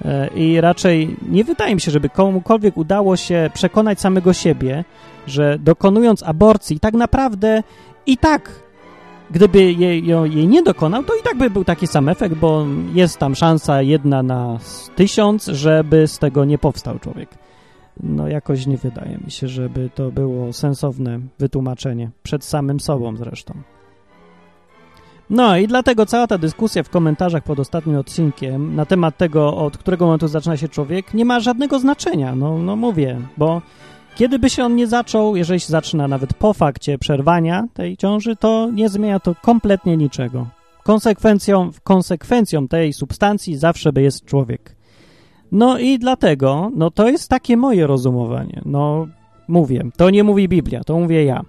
E, 0.04 0.28
I 0.34 0.60
raczej 0.60 1.16
nie 1.28 1.44
wydaje 1.44 1.74
mi 1.74 1.80
się, 1.80 1.90
żeby 1.90 2.08
komukolwiek 2.08 2.76
udało 2.76 3.16
się 3.16 3.50
przekonać 3.54 4.00
samego 4.00 4.32
siebie, 4.32 4.84
że 5.26 5.58
dokonując 5.58 6.22
aborcji, 6.22 6.80
tak 6.80 6.94
naprawdę 6.94 7.62
i 8.06 8.18
tak, 8.18 8.50
gdyby 9.30 9.72
jej, 9.72 10.06
jej 10.06 10.48
nie 10.48 10.62
dokonał, 10.62 11.04
to 11.04 11.14
i 11.14 11.22
tak 11.22 11.36
by 11.38 11.50
był 11.50 11.64
taki 11.64 11.86
sam 11.86 12.08
efekt, 12.08 12.34
bo 12.34 12.66
jest 12.94 13.18
tam 13.18 13.34
szansa 13.34 13.82
jedna 13.82 14.22
na 14.22 14.58
tysiąc, 14.96 15.46
żeby 15.46 16.06
z 16.06 16.18
tego 16.18 16.44
nie 16.44 16.58
powstał 16.58 16.98
człowiek 16.98 17.42
no 18.00 18.28
jakoś 18.28 18.66
nie 18.66 18.76
wydaje 18.76 19.18
mi 19.24 19.30
się, 19.30 19.48
żeby 19.48 19.90
to 19.94 20.10
było 20.10 20.52
sensowne 20.52 21.20
wytłumaczenie, 21.38 22.10
przed 22.22 22.44
samym 22.44 22.80
sobą 22.80 23.16
zresztą. 23.16 23.54
No 25.32 25.56
i 25.56 25.66
dlatego 25.66 26.06
cała 26.06 26.26
ta 26.26 26.38
dyskusja 26.38 26.82
w 26.82 26.88
komentarzach 26.88 27.44
pod 27.44 27.60
ostatnim 27.60 27.96
odcinkiem 27.96 28.76
na 28.76 28.86
temat 28.86 29.16
tego, 29.16 29.56
od 29.56 29.78
którego 29.78 30.04
momentu 30.04 30.28
zaczyna 30.28 30.56
się 30.56 30.68
człowiek, 30.68 31.14
nie 31.14 31.24
ma 31.24 31.40
żadnego 31.40 31.78
znaczenia, 31.78 32.34
no, 32.34 32.58
no 32.58 32.76
mówię, 32.76 33.20
bo 33.36 33.62
kiedy 34.14 34.38
by 34.38 34.50
się 34.50 34.64
on 34.64 34.76
nie 34.76 34.86
zaczął, 34.86 35.36
jeżeli 35.36 35.60
się 35.60 35.66
zaczyna 35.68 36.08
nawet 36.08 36.34
po 36.34 36.52
fakcie 36.52 36.98
przerwania 36.98 37.68
tej 37.74 37.96
ciąży, 37.96 38.36
to 38.36 38.70
nie 38.72 38.88
zmienia 38.88 39.20
to 39.20 39.34
kompletnie 39.42 39.96
niczego. 39.96 40.46
Konsekwencją, 40.82 41.70
konsekwencją 41.84 42.68
tej 42.68 42.92
substancji 42.92 43.56
zawsze 43.56 43.92
by 43.92 44.02
jest 44.02 44.24
człowiek. 44.24 44.76
No 45.52 45.78
i 45.78 45.98
dlatego, 45.98 46.70
no 46.76 46.90
to 46.90 47.08
jest 47.08 47.28
takie 47.28 47.56
moje 47.56 47.86
rozumowanie. 47.86 48.62
No 48.64 49.06
mówię, 49.48 49.84
to 49.96 50.10
nie 50.10 50.24
mówi 50.24 50.48
Biblia, 50.48 50.84
to 50.84 50.98
mówię 50.98 51.24
ja. 51.24 51.42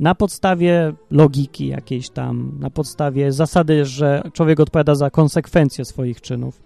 Na 0.00 0.14
podstawie 0.14 0.92
logiki 1.10 1.66
jakiejś 1.66 2.10
tam, 2.10 2.52
na 2.60 2.70
podstawie 2.70 3.32
zasady, 3.32 3.84
że 3.84 4.22
człowiek 4.32 4.60
odpowiada 4.60 4.94
za 4.94 5.10
konsekwencje 5.10 5.84
swoich 5.84 6.20
czynów, 6.20 6.62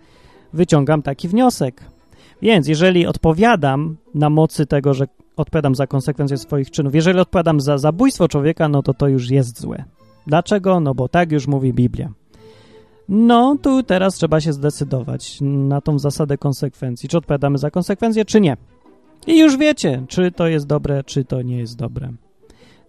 wyciągam 0.53 1.03
taki 1.03 1.29
wniosek. 1.29 1.85
Więc 2.43 2.69
jeżeli 2.69 3.07
odpowiadam 3.07 3.97
na 4.14 4.31
mocy 4.31 4.66
tego, 4.66 4.95
że 4.95 5.07
odpowiadam 5.37 5.75
za 5.75 5.87
konsekwencje 5.87 6.38
swoich 6.38 6.71
czynów, 6.71 6.95
jeżeli 6.95 7.21
odpowiadam 7.21 7.61
za 7.61 7.79
zabójstwo 7.79 8.29
człowieka, 8.29 8.69
no 8.69 8.83
to 8.83 8.95
to 8.95 9.09
już 9.09 9.31
jest 9.31 9.61
złe. 9.61 9.85
Dlaczego? 10.27 10.81
No 10.81 10.95
bo 10.95 11.09
tak 11.09 11.33
już 11.33 11.47
mówi 11.47 11.73
Biblia. 11.73 12.12
No, 13.09 13.57
tu 13.62 13.83
teraz 13.83 14.14
trzeba 14.14 14.40
się 14.40 14.53
zdecydować 14.53 15.38
na 15.40 15.81
tą 15.81 15.99
zasadę 15.99 16.38
konsekwencji. 16.38 17.09
Czy 17.09 17.19
odpowiadamy 17.19 17.59
za 17.59 17.71
konsekwencje, 17.71 18.25
czy 18.25 18.40
nie. 18.40 18.57
I 19.27 19.38
już 19.38 19.57
wiecie, 19.57 20.05
czy 20.09 20.33
to 20.33 20.47
jest 20.47 20.66
dobre, 20.66 21.05
czy 21.05 21.25
to 21.25 21.43
nie 21.43 21.59
jest 21.59 21.77
dobre. 21.77 22.12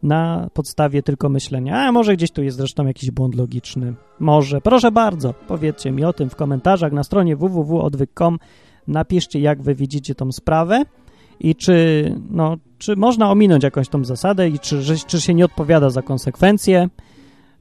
Na 0.04 0.50
podstawie 0.54 1.04
tylko 1.04 1.30
myślenia. 1.30 1.88
A 1.88 1.92
może 1.92 2.14
gdzieś 2.14 2.32
tu 2.32 2.44
jest 2.44 2.58
zresztą 2.58 2.86
jakiś 2.86 3.12
błąd 3.12 3.36
logiczny. 3.36 3.94
Może. 4.20 4.62
Proszę 4.62 4.92
bardzo, 4.92 5.34
powiedzcie 5.48 5.92
mi 5.92 6.06
o 6.06 6.14
tym 6.14 6.30
w 6.30 6.36
komentarzach 6.36 6.92
na 6.92 7.04
stronie 7.04 7.36
www.odwyk.com. 7.36 8.40
Napiszcie, 8.88 9.40
jak 9.40 9.62
wy 9.62 9.76
widzicie 9.76 10.16
tą 10.16 10.32
sprawę 10.32 10.84
i 11.40 11.56
czy, 11.56 12.06
no, 12.30 12.58
czy 12.78 12.96
można 12.96 13.32
ominąć 13.32 13.64
jakąś 13.64 13.90
tą 13.90 14.06
zasadę 14.06 14.50
i 14.50 14.60
czy, 14.60 14.82
czy 15.08 15.22
się 15.22 15.34
nie 15.34 15.46
odpowiada 15.46 15.90
za 15.90 16.02
konsekwencje. 16.02 16.90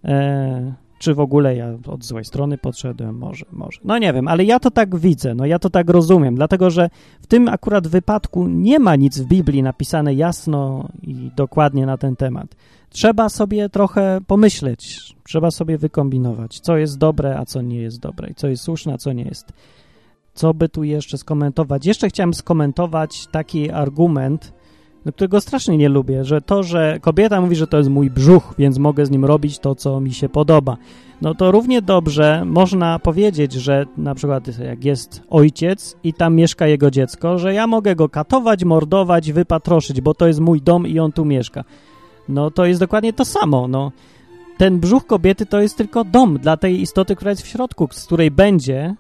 Eee, 0.05 0.73
czy 1.01 1.15
w 1.15 1.21
ogóle 1.21 1.57
ja 1.57 1.79
od 1.87 2.05
złej 2.05 2.25
strony 2.25 2.59
podszedłem, 2.59 3.19
może, 3.19 3.45
może. 3.53 3.81
No 3.85 3.99
nie 3.99 4.13
wiem, 4.13 4.29
ale 4.29 4.45
ja 4.45 4.61
to 4.61 4.71
tak 4.71 4.97
widzę, 4.97 5.35
no 5.35 5.47
ja 5.47 5.59
to 5.59 5.71
tak 5.71 5.91
rozumiem, 5.91 6.35
dlatego 6.35 6.71
że 6.71 6.91
w 7.21 7.27
tym 7.27 7.49
akurat 7.49 7.89
wypadku 7.89 8.49
nie 8.49 8.79
ma 8.79 8.97
nic 8.97 9.19
w 9.19 9.27
Biblii 9.27 9.63
napisane 9.63 10.15
jasno 10.15 10.89
i 11.03 11.31
dokładnie 11.37 11.87
na 11.87 11.97
ten 11.97 12.17
temat. 12.17 12.57
Trzeba 12.91 13.29
sobie 13.29 13.69
trochę 13.69 14.21
pomyśleć, 14.27 15.15
trzeba 15.25 15.51
sobie 15.51 15.79
wykombinować, 15.79 16.61
co 16.61 16.77
jest 16.77 16.99
dobre, 16.99 17.39
a 17.39 17.45
co 17.45 17.63
nie 17.63 17.81
jest 17.81 18.01
dobre, 18.01 18.31
i 18.31 18.35
co 18.35 18.49
jest 18.49 18.63
słuszne, 18.63 18.93
a 18.93 18.99
co 18.99 19.13
nie 19.13 19.25
jest. 19.25 19.53
Co 20.35 20.55
by 20.55 20.69
tu 20.69 20.85
jeszcze 20.85 21.19
skomentować? 21.19 21.87
Jeszcze 21.87 22.09
chciałem 22.09 22.35
skomentować 22.35 23.27
taki 23.27 23.71
argument, 23.71 24.53
którego 25.07 25.41
strasznie 25.41 25.77
nie 25.77 25.89
lubię, 25.89 26.25
że 26.25 26.41
to, 26.41 26.63
że 26.63 26.99
kobieta 27.01 27.41
mówi, 27.41 27.57
że 27.57 27.67
to 27.67 27.79
jest 27.79 27.91
mój 27.91 28.11
brzuch, 28.11 28.55
więc 28.59 28.79
mogę 28.79 29.07
z 29.07 29.11
nim 29.11 29.25
robić 29.25 29.59
to, 29.59 29.75
co 29.75 30.01
mi 30.01 30.13
się 30.13 30.29
podoba. 30.29 30.77
No 31.23 31.35
to 31.35 31.51
równie 31.51 31.83
dobrze 31.83 32.43
można 32.47 32.99
powiedzieć, 32.99 33.53
że 33.53 33.87
na 33.97 34.15
przykład 34.15 34.59
jak 34.59 34.85
jest 34.85 35.23
ojciec 35.31 35.97
i 36.05 36.15
tam 36.15 36.35
mieszka 36.35 36.67
jego 36.67 36.91
dziecko, 36.91 37.39
że 37.39 37.55
ja 37.55 37.67
mogę 37.67 37.97
go 37.97 38.09
katować, 38.09 38.65
mordować, 38.65 39.33
wypatroszyć, 39.33 40.01
bo 40.01 40.15
to 40.15 40.27
jest 40.27 40.41
mój 40.41 40.63
dom 40.63 40.87
i 40.87 40.99
on 40.99 41.13
tu 41.13 41.25
mieszka. 41.25 41.65
No 42.29 42.51
to 42.51 42.65
jest 42.65 42.81
dokładnie 42.81 43.13
to 43.13 43.25
samo, 43.25 43.69
no. 43.69 43.93
Ten 44.59 44.81
brzuch 44.81 45.07
kobiety 45.07 45.47
to 45.47 45.61
jest 45.61 45.77
tylko 45.77 46.05
dom 46.05 46.39
dla 46.39 46.57
tej 46.57 46.81
istoty, 46.81 47.17
która 47.17 47.31
jest 47.31 47.43
w 47.43 47.47
środku, 47.47 47.89
z 47.91 48.07
której 48.07 48.31
będzie 48.31 48.95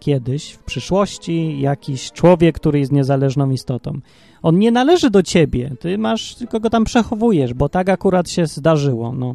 kiedyś, 0.00 0.52
w 0.52 0.58
przyszłości, 0.58 1.60
jakiś 1.60 2.12
człowiek, 2.12 2.56
który 2.56 2.78
jest 2.78 2.92
niezależną 2.92 3.50
istotą. 3.50 4.00
On 4.42 4.58
nie 4.58 4.70
należy 4.70 5.10
do 5.10 5.22
ciebie, 5.22 5.70
ty 5.80 5.98
masz, 5.98 6.34
tylko 6.34 6.60
go 6.60 6.70
tam 6.70 6.84
przechowujesz, 6.84 7.54
bo 7.54 7.68
tak 7.68 7.88
akurat 7.88 8.30
się 8.30 8.46
zdarzyło, 8.46 9.12
no. 9.12 9.34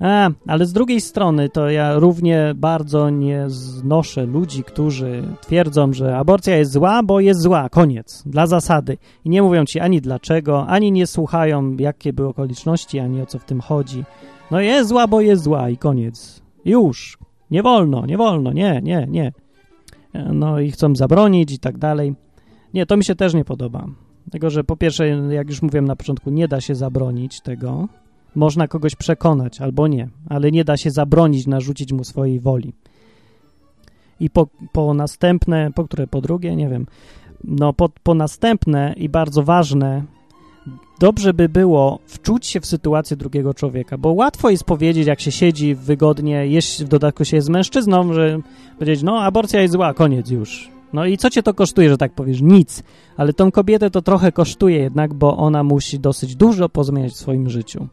A, 0.00 0.30
ale 0.46 0.66
z 0.66 0.72
drugiej 0.72 1.00
strony 1.00 1.48
to 1.48 1.70
ja 1.70 1.98
równie 1.98 2.52
bardzo 2.56 3.10
nie 3.10 3.44
znoszę 3.46 4.26
ludzi, 4.26 4.64
którzy 4.64 5.22
twierdzą, 5.40 5.92
że 5.92 6.16
aborcja 6.16 6.56
jest 6.56 6.72
zła, 6.72 7.02
bo 7.02 7.20
jest 7.20 7.40
zła, 7.40 7.68
koniec, 7.68 8.22
dla 8.26 8.46
zasady. 8.46 8.98
I 9.24 9.30
nie 9.30 9.42
mówią 9.42 9.64
ci 9.64 9.80
ani 9.80 10.00
dlaczego, 10.00 10.66
ani 10.66 10.92
nie 10.92 11.06
słuchają, 11.06 11.76
jakie 11.76 12.12
były 12.12 12.28
okoliczności, 12.28 12.98
ani 12.98 13.22
o 13.22 13.26
co 13.26 13.38
w 13.38 13.44
tym 13.44 13.60
chodzi. 13.60 14.04
No 14.50 14.60
jest 14.60 14.88
zła, 14.88 15.06
bo 15.06 15.20
jest 15.20 15.42
zła 15.42 15.70
i 15.70 15.76
koniec. 15.76 16.42
Już. 16.64 17.18
Nie 17.50 17.62
wolno, 17.62 18.06
nie 18.06 18.16
wolno, 18.16 18.52
nie, 18.52 18.80
nie, 18.82 19.06
nie. 19.10 19.32
No 20.32 20.60
i 20.60 20.70
chcą 20.70 20.96
zabronić 20.96 21.52
i 21.52 21.58
tak 21.58 21.78
dalej. 21.78 22.14
Nie, 22.74 22.86
to 22.86 22.96
mi 22.96 23.04
się 23.04 23.14
też 23.14 23.34
nie 23.34 23.44
podoba. 23.44 23.86
Dlatego, 24.26 24.50
że 24.50 24.64
po 24.64 24.76
pierwsze, 24.76 25.08
jak 25.08 25.48
już 25.48 25.62
mówiłem 25.62 25.84
na 25.84 25.96
początku, 25.96 26.30
nie 26.30 26.48
da 26.48 26.60
się 26.60 26.74
zabronić 26.74 27.40
tego. 27.40 27.88
Można 28.34 28.68
kogoś 28.68 28.94
przekonać 28.94 29.60
albo 29.60 29.88
nie, 29.88 30.08
ale 30.28 30.50
nie 30.50 30.64
da 30.64 30.76
się 30.76 30.90
zabronić, 30.90 31.46
narzucić 31.46 31.92
mu 31.92 32.04
swojej 32.04 32.40
woli. 32.40 32.72
I 34.20 34.30
po, 34.30 34.46
po 34.72 34.94
następne, 34.94 35.70
po 35.74 35.84
które 35.84 36.06
po 36.06 36.20
drugie, 36.20 36.56
nie 36.56 36.68
wiem, 36.68 36.86
no 37.44 37.72
po, 37.72 37.88
po 38.02 38.14
następne 38.14 38.94
i 38.96 39.08
bardzo 39.08 39.42
ważne, 39.42 40.02
dobrze 40.98 41.34
by 41.34 41.48
było 41.48 41.98
wczuć 42.06 42.46
się 42.46 42.60
w 42.60 42.66
sytuację 42.66 43.16
drugiego 43.16 43.54
człowieka, 43.54 43.98
bo 43.98 44.12
łatwo 44.12 44.50
jest 44.50 44.64
powiedzieć, 44.64 45.06
jak 45.06 45.20
się 45.20 45.32
siedzi 45.32 45.74
wygodnie, 45.74 46.46
jeśli 46.46 46.84
w 46.84 46.88
dodatku 46.88 47.24
się 47.24 47.36
jest 47.36 47.48
mężczyzną, 47.48 48.12
że 48.12 48.40
powiedzieć, 48.78 49.02
no 49.02 49.22
aborcja 49.22 49.62
jest 49.62 49.72
zła, 49.72 49.94
koniec 49.94 50.30
już. 50.30 50.77
No 50.92 51.06
i 51.06 51.18
co 51.18 51.30
cię 51.30 51.42
to 51.42 51.54
kosztuje, 51.54 51.88
że 51.90 51.98
tak 51.98 52.12
powiesz? 52.12 52.40
Nic. 52.40 52.82
Ale 53.16 53.32
tą 53.32 53.50
kobietę 53.50 53.90
to 53.90 54.02
trochę 54.02 54.32
kosztuje 54.32 54.78
jednak, 54.78 55.14
bo 55.14 55.36
ona 55.36 55.64
musi 55.64 56.00
dosyć 56.00 56.36
dużo 56.36 56.68
pozmieniać 56.68 57.12
w 57.12 57.16
swoim 57.16 57.50
życiu. 57.50 57.86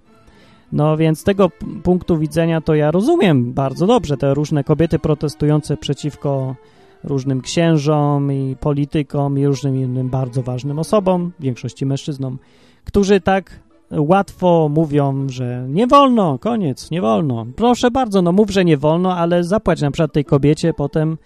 No 0.72 0.98
więc 0.98 1.20
z 1.20 1.24
tego 1.24 1.52
punktu 1.84 2.18
widzenia 2.18 2.62
to 2.62 2.76
ja 2.76 2.92
rozumiem 2.92 3.54
bardzo 3.54 3.88
dobrze 3.88 4.18
te 4.18 4.34
różne 4.34 4.64
kobiety 4.64 5.00
protestujące 5.00 5.78
przeciwko 5.78 6.56
różnym 7.04 7.42
księżom 7.42 8.32
i 8.32 8.56
politykom 8.60 9.40
i 9.40 9.46
różnym 9.46 9.76
innym 9.76 10.10
bardzo 10.10 10.44
ważnym 10.44 10.80
osobom, 10.80 11.32
w 11.40 11.44
większości 11.44 11.86
mężczyznom, 11.86 12.40
którzy 12.84 13.22
tak 13.22 13.60
łatwo 13.92 14.70
mówią, 14.74 15.30
że 15.30 15.66
nie 15.70 15.88
wolno, 15.88 16.40
koniec, 16.40 16.92
nie 16.92 17.02
wolno. 17.02 17.46
Proszę 17.56 17.92
bardzo, 17.92 18.22
no 18.22 18.32
mów, 18.32 18.50
że 18.50 18.66
nie 18.66 18.78
wolno, 18.78 19.18
ale 19.18 19.44
zapłać 19.44 19.82
na 19.82 19.92
przykład 19.92 20.14
tej 20.14 20.26
kobiecie 20.26 20.74
potem 20.74 21.18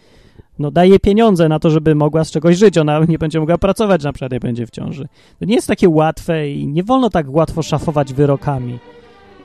no, 0.59 0.71
daje 0.71 0.99
pieniądze 0.99 1.49
na 1.49 1.59
to, 1.59 1.69
żeby 1.69 1.95
mogła 1.95 2.23
z 2.23 2.31
czegoś 2.31 2.57
żyć. 2.57 2.77
Ona 2.77 2.99
nie 3.07 3.17
będzie 3.17 3.39
mogła 3.39 3.57
pracować 3.57 4.03
na 4.03 4.13
przykład, 4.13 4.31
jak 4.31 4.41
będzie 4.41 4.67
w 4.67 4.71
ciąży. 4.71 5.07
To 5.39 5.45
nie 5.45 5.55
jest 5.55 5.67
takie 5.67 5.89
łatwe 5.89 6.49
i 6.49 6.67
nie 6.67 6.83
wolno 6.83 7.09
tak 7.09 7.25
łatwo 7.29 7.61
szafować 7.61 8.13
wyrokami. 8.13 8.79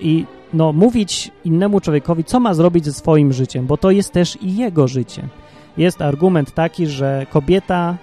I 0.01 0.25
no, 0.55 0.73
mówić 0.73 1.31
innemu 1.45 1.81
człowiekowi, 1.81 2.25
co 2.25 2.41
ma 2.41 2.55
zrobić 2.55 2.85
ze 2.85 2.93
swoim 2.93 3.33
życiem, 3.33 3.67
bo 3.67 3.77
to 3.77 3.91
jest 3.91 4.13
też 4.13 4.39
i 4.43 4.57
jego 4.57 4.89
życie. 4.89 5.29
Jest 5.77 6.03
argument 6.03 6.55
taki, 6.55 6.87
że 6.87 7.27
kobieta, 7.31 7.97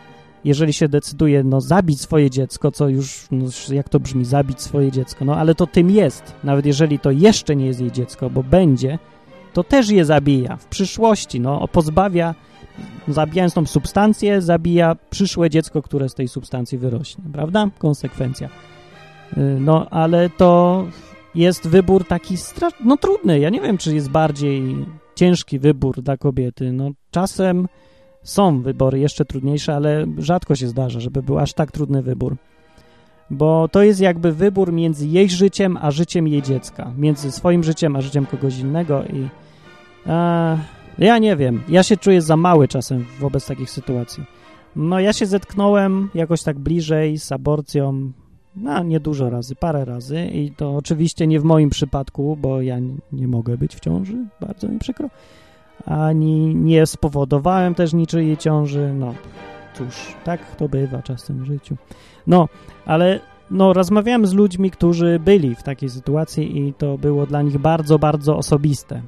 jeżeli 0.44 0.74
się 0.74 0.88
decyduje 0.88 1.44
no, 1.44 1.62
zabić 1.62 2.02
swoje 2.02 2.30
dziecko, 2.30 2.72
co 2.72 2.90
już, 2.90 3.28
no, 3.32 3.46
jak 3.72 3.90
to 3.90 4.00
brzmi, 4.00 4.26
zabić 4.26 4.62
swoje 4.62 4.92
dziecko, 4.92 5.26
no 5.26 5.36
ale 5.36 5.56
to 5.56 5.68
tym 5.68 5.90
jest, 5.90 6.36
nawet 6.44 6.66
jeżeli 6.66 7.00
to 7.00 7.12
jeszcze 7.12 7.56
nie 7.56 7.66
jest 7.66 7.82
jej 7.82 7.92
dziecko, 7.92 8.30
bo 8.30 8.44
będzie, 8.44 9.00
to 9.54 9.64
też 9.64 9.90
je 9.90 10.06
zabija 10.06 10.58
w 10.58 10.66
przyszłości, 10.66 11.40
no, 11.40 11.68
pozbawia 11.68 12.36
zabijając 13.08 13.54
tą 13.54 13.66
substancję, 13.66 14.42
zabija 14.42 14.96
przyszłe 15.10 15.50
dziecko, 15.50 15.82
które 15.82 16.10
z 16.10 16.14
tej 16.14 16.28
substancji 16.28 16.78
wyrośnie, 16.78 17.24
prawda? 17.34 17.70
Konsekwencja. 17.78 18.50
Y, 19.38 19.58
no, 19.60 19.90
ale 19.90 20.30
to 20.30 20.86
jest 21.36 21.68
wybór 21.68 22.08
taki 22.08 22.36
no 22.86 22.98
trudny. 22.98 23.40
Ja 23.40 23.50
nie 23.50 23.62
wiem, 23.62 23.78
czy 23.78 23.96
jest 23.96 24.10
bardziej 24.10 24.86
ciężki 25.16 25.60
wybór 25.60 26.02
dla 26.02 26.18
kobiety. 26.18 26.72
No, 26.72 26.90
czasem 27.12 27.68
są 28.24 28.62
wybory 28.62 29.00
jeszcze 29.00 29.26
trudniejsze, 29.26 29.76
ale 29.76 30.06
rzadko 30.18 30.56
się 30.56 30.68
zdarza, 30.68 31.00
żeby 31.00 31.24
był 31.24 31.40
aż 31.40 31.54
tak 31.54 31.72
trudny 31.72 32.02
wybór. 32.02 32.36
Bo 33.30 33.68
to 33.68 33.84
jest 33.84 34.02
jakby 34.02 34.32
wybór 34.32 34.74
między 34.74 35.08
jej 35.08 35.30
życiem, 35.30 35.78
a 35.82 35.92
życiem 35.92 36.28
jej 36.28 36.42
dziecka. 36.42 36.92
Między 36.98 37.32
swoim 37.32 37.64
życiem, 37.64 37.96
a 37.96 38.02
życiem 38.02 38.26
kogoś 38.26 38.60
innego 38.60 39.04
i... 39.04 39.28
A, 40.06 40.58
ja 40.98 41.18
nie 41.18 41.36
wiem. 41.36 41.64
Ja 41.70 41.84
się 41.84 41.98
czuję 41.98 42.22
za 42.22 42.38
mały 42.38 42.68
czasem 42.68 43.06
wobec 43.20 43.48
takich 43.48 43.70
sytuacji. 43.70 44.24
No 44.76 45.00
ja 45.00 45.14
się 45.14 45.26
zetknąłem 45.26 46.10
jakoś 46.14 46.44
tak 46.44 46.60
bliżej 46.60 47.18
z 47.18 47.32
aborcją, 47.32 48.12
no 48.56 48.84
nie 48.84 49.00
dużo 49.00 49.30
razy, 49.30 49.56
parę 49.56 49.86
razy 49.86 50.26
i 50.26 50.52
to 50.52 50.76
oczywiście 50.76 51.28
nie 51.28 51.40
w 51.40 51.44
moim 51.44 51.70
przypadku, 51.70 52.38
bo 52.42 52.62
ja 52.62 52.78
nie 53.12 53.28
mogę 53.28 53.58
być 53.58 53.76
w 53.76 53.80
ciąży, 53.80 54.16
bardzo 54.42 54.68
mi 54.68 54.80
przykro, 54.80 55.10
ani 55.86 56.56
nie 56.56 56.86
spowodowałem 56.86 57.76
też 57.76 57.94
niczyjej 57.94 58.38
ciąży, 58.38 58.94
no 58.94 59.14
cóż, 59.74 60.16
tak 60.24 60.56
to 60.56 60.70
bywa 60.70 61.02
czasem 61.02 61.44
w 61.44 61.46
życiu. 61.46 61.76
No, 62.28 62.48
ale 62.86 63.20
no, 63.52 63.74
rozmawiałem 63.74 64.26
z 64.26 64.34
ludźmi, 64.34 64.72
którzy 64.72 65.20
byli 65.20 65.56
w 65.56 65.64
takiej 65.64 65.90
sytuacji 65.90 66.68
i 66.68 66.74
to 66.74 66.98
było 66.98 67.26
dla 67.26 67.42
nich 67.42 67.58
bardzo, 67.58 68.00
bardzo 68.00 68.38
osobiste. 68.38 69.02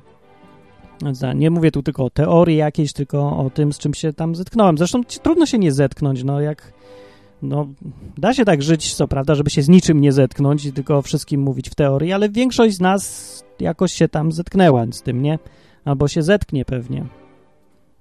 Nie 1.36 1.52
mówię 1.52 1.72
tu 1.72 1.84
tylko 1.84 2.06
o 2.06 2.10
teorii 2.10 2.58
jakiejś, 2.58 2.94
tylko 2.94 3.38
o 3.38 3.50
tym, 3.50 3.74
z 3.74 3.78
czym 3.78 3.94
się 3.94 4.13
tam 4.13 4.36
zetknąłem. 4.36 4.78
Zresztą 4.78 5.04
trudno 5.04 5.46
się 5.46 5.60
nie 5.60 5.72
zetknąć, 5.72 6.24
no 6.24 6.42
jak... 6.42 6.74
No, 7.42 7.68
da 8.18 8.34
się 8.34 8.46
tak 8.46 8.63
żyć, 8.63 8.94
co 8.94 9.08
prawda, 9.08 9.36
żeby 9.36 9.50
się 9.50 9.62
z 9.62 9.70
niczym 9.70 10.02
nie 10.02 10.12
zetknąć 10.12 10.66
i 10.66 10.74
tylko 10.74 10.98
o 10.98 11.02
wszystkim 11.02 11.42
mówić 11.42 11.70
w 11.70 11.76
teorii, 11.76 12.13
ale 12.13 12.30
większość 12.30 12.76
z 12.76 12.82
nas 12.82 13.44
jakoś 13.60 13.94
się 13.94 14.08
tam 14.08 14.32
zetknęła 14.32 14.86
z 14.92 15.02
tym, 15.02 15.22
nie? 15.22 15.39
Albo 15.86 16.08
się 16.08 16.22
zetknie 16.22 16.66
pewnie. 16.66 17.06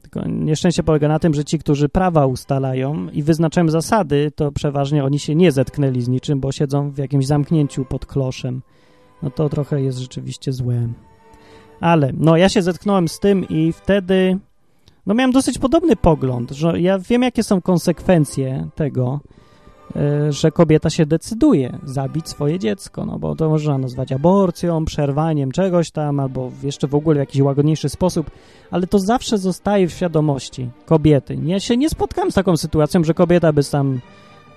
Tylko 0.03 0.29
nieszczęście 0.29 0.83
polega 0.83 1.09
na 1.09 1.19
tym, 1.19 1.35
że 1.35 1.45
ci, 1.45 1.59
którzy 1.59 1.89
prawa 1.89 2.27
ustalają 2.27 3.09
i 3.09 3.23
wyznaczają 3.23 3.69
zasady, 3.69 4.33
to 4.35 4.53
przeważnie 4.53 5.05
oni 5.05 5.19
się 5.19 5.35
nie 5.35 5.53
zetknęli 5.53 6.01
z 6.01 6.09
niczym, 6.09 6.41
bo 6.41 6.53
siedzą 6.53 6.91
w 6.91 6.99
jakimś 6.99 7.27
zamknięciu 7.27 7.85
pod 7.85 8.07
kloszem. 8.07 8.63
No 9.23 9.31
to 9.31 9.49
trochę 9.49 9.83
jest 9.83 9.99
rzeczywiście 9.99 10.53
złe. 10.53 10.89
Ale 11.83 12.13
no 12.17 12.37
ja 12.37 12.49
się 12.49 12.63
zetknąłem 12.63 13.09
z 13.09 13.19
tym 13.19 13.49
i 13.49 13.73
wtedy 13.73 14.39
no 15.07 15.15
miałem 15.15 15.33
dosyć 15.33 15.59
podobny 15.59 15.97
pogląd, 15.97 16.51
że 16.51 16.81
ja 16.81 16.99
wiem 16.99 17.23
jakie 17.23 17.43
są 17.43 17.63
konsekwencje 17.63 18.69
tego, 18.75 19.21
e, 19.97 20.33
że 20.33 20.51
kobieta 20.51 20.91
się 20.91 21.07
decyduje 21.07 21.79
zabić 21.85 22.29
swoje 22.29 22.59
dziecko, 22.59 23.07
no 23.07 23.19
bo 23.19 23.37
to 23.37 23.49
można 23.49 23.79
nazwać 23.79 24.13
aborcją, 24.13 24.85
przerwaniem 24.85 25.53
czegoś 25.53 25.91
tam, 25.91 26.21
albo 26.21 26.51
jeszcze 26.63 26.89
w 26.89 26.95
ogóle 26.95 27.17
w 27.17 27.19
jakiś 27.19 27.41
łagodniejszy 27.41 27.89
sposób, 27.89 28.31
ale 28.71 28.87
to 28.87 28.99
zawsze 28.99 29.39
zostaje 29.39 29.89
w 29.89 29.93
świadomości 29.93 30.71
kobiety. 30.87 31.39
Ja 31.45 31.61
się 31.61 31.77
nie 31.77 31.91
spotkałem 31.91 32.31
z 32.31 32.35
taką 32.35 32.57
sytuacją, 32.57 33.05
że 33.05 33.15
kobieta 33.15 33.53
by 33.53 33.65
tam 33.65 34.01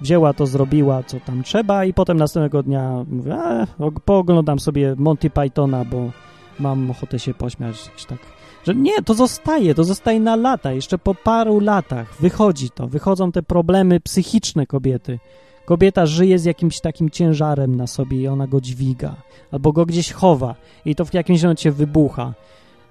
wzięła 0.02 0.34
to, 0.34 0.46
zrobiła, 0.46 1.04
co 1.04 1.20
tam 1.20 1.44
trzeba 1.44 1.86
i 1.86 1.94
potem 1.94 2.18
następnego 2.18 2.64
dnia 2.64 3.06
mówię, 3.10 3.34
e, 3.34 3.68
pooglądam 4.06 4.60
sobie 4.60 4.96
Monty 4.98 5.30
Pythona, 5.30 5.86
bo 5.86 6.12
mam 6.60 6.92
ochotę 6.92 7.20
się 7.20 7.34
pośmiać, 7.34 7.90
tak, 8.08 8.20
że 8.64 8.76
nie, 8.76 9.02
to 9.02 9.14
zostaje, 9.14 9.76
to 9.76 9.84
zostaje 9.84 10.20
na 10.20 10.36
lata, 10.36 10.72
jeszcze 10.72 10.98
po 10.98 11.16
paru 11.16 11.60
latach 11.60 12.16
wychodzi 12.20 12.70
to, 12.70 12.88
wychodzą 12.88 13.32
te 13.32 13.44
problemy 13.44 14.00
psychiczne 14.00 14.68
kobiety. 14.68 15.20
Kobieta 15.66 16.06
żyje 16.06 16.40
z 16.40 16.46
jakimś 16.46 16.80
takim 16.80 17.10
ciężarem 17.10 17.76
na 17.76 17.88
sobie 17.88 18.22
i 18.22 18.28
ona 18.28 18.48
go 18.48 18.62
dźwiga, 18.62 19.16
albo 19.52 19.72
go 19.72 19.86
gdzieś 19.86 20.12
chowa 20.12 20.56
i 20.86 20.96
to 20.96 21.06
w 21.06 21.14
jakimś 21.14 21.42
momencie 21.42 21.72
wybucha. 21.72 22.34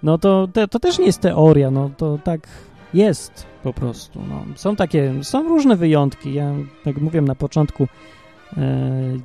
No 0.02 0.18
to, 0.18 0.48
to, 0.52 0.68
to 0.68 0.78
też 0.78 0.98
nie 0.98 1.06
jest 1.06 1.20
teoria, 1.20 1.70
no 1.70 1.90
to 1.96 2.18
tak 2.24 2.48
jest 2.94 3.46
po 3.62 3.72
prostu. 3.72 4.20
No. 4.28 4.44
Są 4.56 4.76
takie, 4.76 5.14
są 5.22 5.48
różne 5.48 5.76
wyjątki. 5.76 6.34
Ja, 6.34 6.52
jak 6.86 7.00
mówiłem 7.00 7.28
na 7.28 7.34
początku, 7.34 7.86
e, 8.56 8.58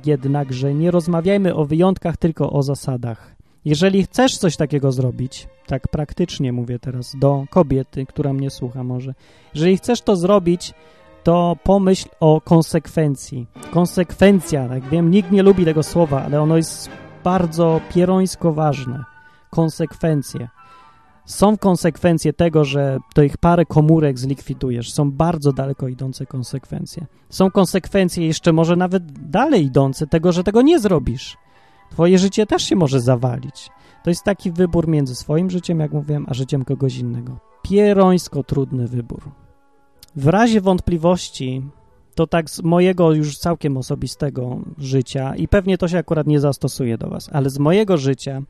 jednakże 0.06 0.74
nie 0.74 0.90
rozmawiajmy 0.90 1.54
o 1.54 1.64
wyjątkach, 1.64 2.16
tylko 2.16 2.52
o 2.52 2.62
zasadach. 2.62 3.39
Jeżeli 3.64 4.02
chcesz 4.02 4.38
coś 4.38 4.56
takiego 4.56 4.92
zrobić, 4.92 5.48
tak 5.66 5.88
praktycznie 5.88 6.52
mówię 6.52 6.78
teraz 6.78 7.16
do 7.18 7.44
kobiety, 7.50 8.06
która 8.06 8.32
mnie 8.32 8.50
słucha 8.50 8.84
może, 8.84 9.14
jeżeli 9.54 9.76
chcesz 9.76 10.00
to 10.00 10.16
zrobić, 10.16 10.74
to 11.22 11.56
pomyśl 11.64 12.08
o 12.20 12.40
konsekwencji. 12.40 13.46
Konsekwencja, 13.70 14.68
tak 14.68 14.88
wiem, 14.88 15.10
nikt 15.10 15.30
nie 15.30 15.42
lubi 15.42 15.64
tego 15.64 15.82
słowa, 15.82 16.22
ale 16.24 16.42
ono 16.42 16.56
jest 16.56 16.90
bardzo 17.24 17.80
pierońsko 17.94 18.52
ważne. 18.52 19.04
Konsekwencje. 19.50 20.48
Są 21.24 21.58
konsekwencje 21.58 22.32
tego, 22.32 22.64
że 22.64 22.98
to 23.14 23.22
ich 23.22 23.36
parę 23.36 23.66
komórek 23.66 24.18
zlikwidujesz. 24.18 24.92
Są 24.92 25.10
bardzo 25.10 25.52
daleko 25.52 25.88
idące 25.88 26.26
konsekwencje. 26.26 27.06
Są 27.28 27.50
konsekwencje 27.50 28.26
jeszcze 28.26 28.52
może 28.52 28.76
nawet 28.76 29.30
dalej 29.30 29.64
idące 29.64 30.06
tego, 30.06 30.32
że 30.32 30.44
tego 30.44 30.62
nie 30.62 30.78
zrobisz. 30.78 31.36
Twoje 31.90 32.18
życie 32.18 32.46
też 32.46 32.62
się 32.62 32.76
może 32.76 33.00
zawalić. 33.00 33.70
To 34.04 34.10
jest 34.10 34.24
taki 34.24 34.50
wybór 34.50 34.88
między 34.88 35.14
swoim 35.14 35.50
życiem, 35.50 35.80
jak 35.80 35.92
mówiłem, 35.92 36.26
a 36.28 36.34
życiem 36.34 36.64
kogoś 36.64 36.96
innego. 36.96 37.38
Pierońsko 37.62 38.44
trudny 38.44 38.88
wybór. 38.88 39.30
W 40.16 40.26
razie 40.26 40.60
wątpliwości, 40.60 41.62
to 42.14 42.26
tak 42.26 42.50
z 42.50 42.62
mojego 42.62 43.12
już 43.12 43.38
całkiem 43.38 43.76
osobistego 43.76 44.58
życia 44.78 45.36
i 45.36 45.48
pewnie 45.48 45.78
to 45.78 45.88
się 45.88 45.98
akurat 45.98 46.26
nie 46.26 46.40
zastosuje 46.40 46.98
do 46.98 47.08
was, 47.08 47.30
ale 47.32 47.50
z 47.50 47.58
mojego 47.58 47.96
życia, 47.96 48.32
e, 48.32 48.42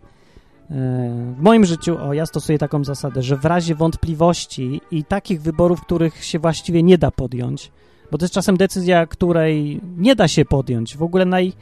w 1.39 1.41
moim 1.41 1.65
życiu, 1.65 1.99
o, 1.99 2.13
ja 2.13 2.27
stosuję 2.27 2.59
taką 2.59 2.85
zasadę, 2.85 3.23
że 3.23 3.37
w 3.37 3.45
razie 3.45 3.75
wątpliwości 3.75 4.81
i 4.91 5.05
takich 5.05 5.43
wyborów, 5.43 5.81
których 5.81 6.25
się 6.25 6.39
właściwie 6.39 6.83
nie 6.83 6.99
da 6.99 7.11
podjąć, 7.11 7.73
bo 8.11 8.19
to 8.19 8.25
jest 8.25 8.35
czasem 8.35 8.57
decyzja, 8.57 9.07
której 9.07 9.81
nie 9.97 10.17
da 10.17 10.29
się 10.29 10.45
podjąć, 10.45 10.97
w 10.97 11.03
ogóle 11.03 11.25
naj, 11.25 11.53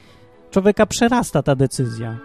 człowieka 0.50 0.87
przerasta 0.87 1.42
ta 1.42 1.54
decyzja. 1.54 2.16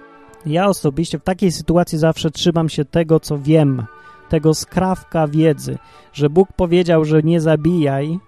Ja 0.46 0.68
osobiście 0.68 1.20
w 1.20 1.24
takiej 1.24 1.52
sytuacji 1.52 1.98
zawsze 1.98 2.32
trzymam 2.32 2.70
się 2.70 2.86
tego, 2.86 3.20
co 3.20 3.38
wiem, 3.38 3.86
tego 4.30 4.54
skrawka 4.54 5.28
wiedzy, 5.28 5.78
że 6.14 6.30
Bóg 6.30 6.54
powiedział, 6.54 7.06
że 7.06 7.24
nie 7.24 7.42
zabijaj, 7.42 8.20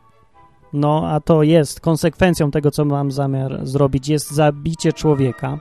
no 0.74 1.08
a 1.08 1.20
to 1.20 1.44
jest 1.44 1.80
konsekwencją 1.80 2.52
tego, 2.52 2.72
co 2.72 2.86
mam 2.86 3.12
zamiar 3.12 3.60
zrobić, 3.64 4.10
jest 4.10 4.32
zabicie 4.32 4.94
człowieka. 4.94 5.60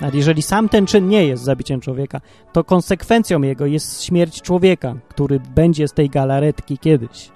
Ale 0.00 0.12
jeżeli 0.14 0.42
sam 0.42 0.68
ten 0.68 0.86
czyn 0.86 1.08
nie 1.08 1.26
jest 1.26 1.42
zabiciem 1.44 1.80
człowieka, 1.80 2.20
to 2.52 2.64
konsekwencją 2.64 3.42
jego 3.42 3.66
jest 3.66 4.02
śmierć 4.02 4.42
człowieka, 4.42 4.94
który 5.08 5.40
będzie 5.54 5.88
z 5.88 5.92
tej 5.92 6.10
galaretki 6.10 6.78
kiedyś. 6.78 7.30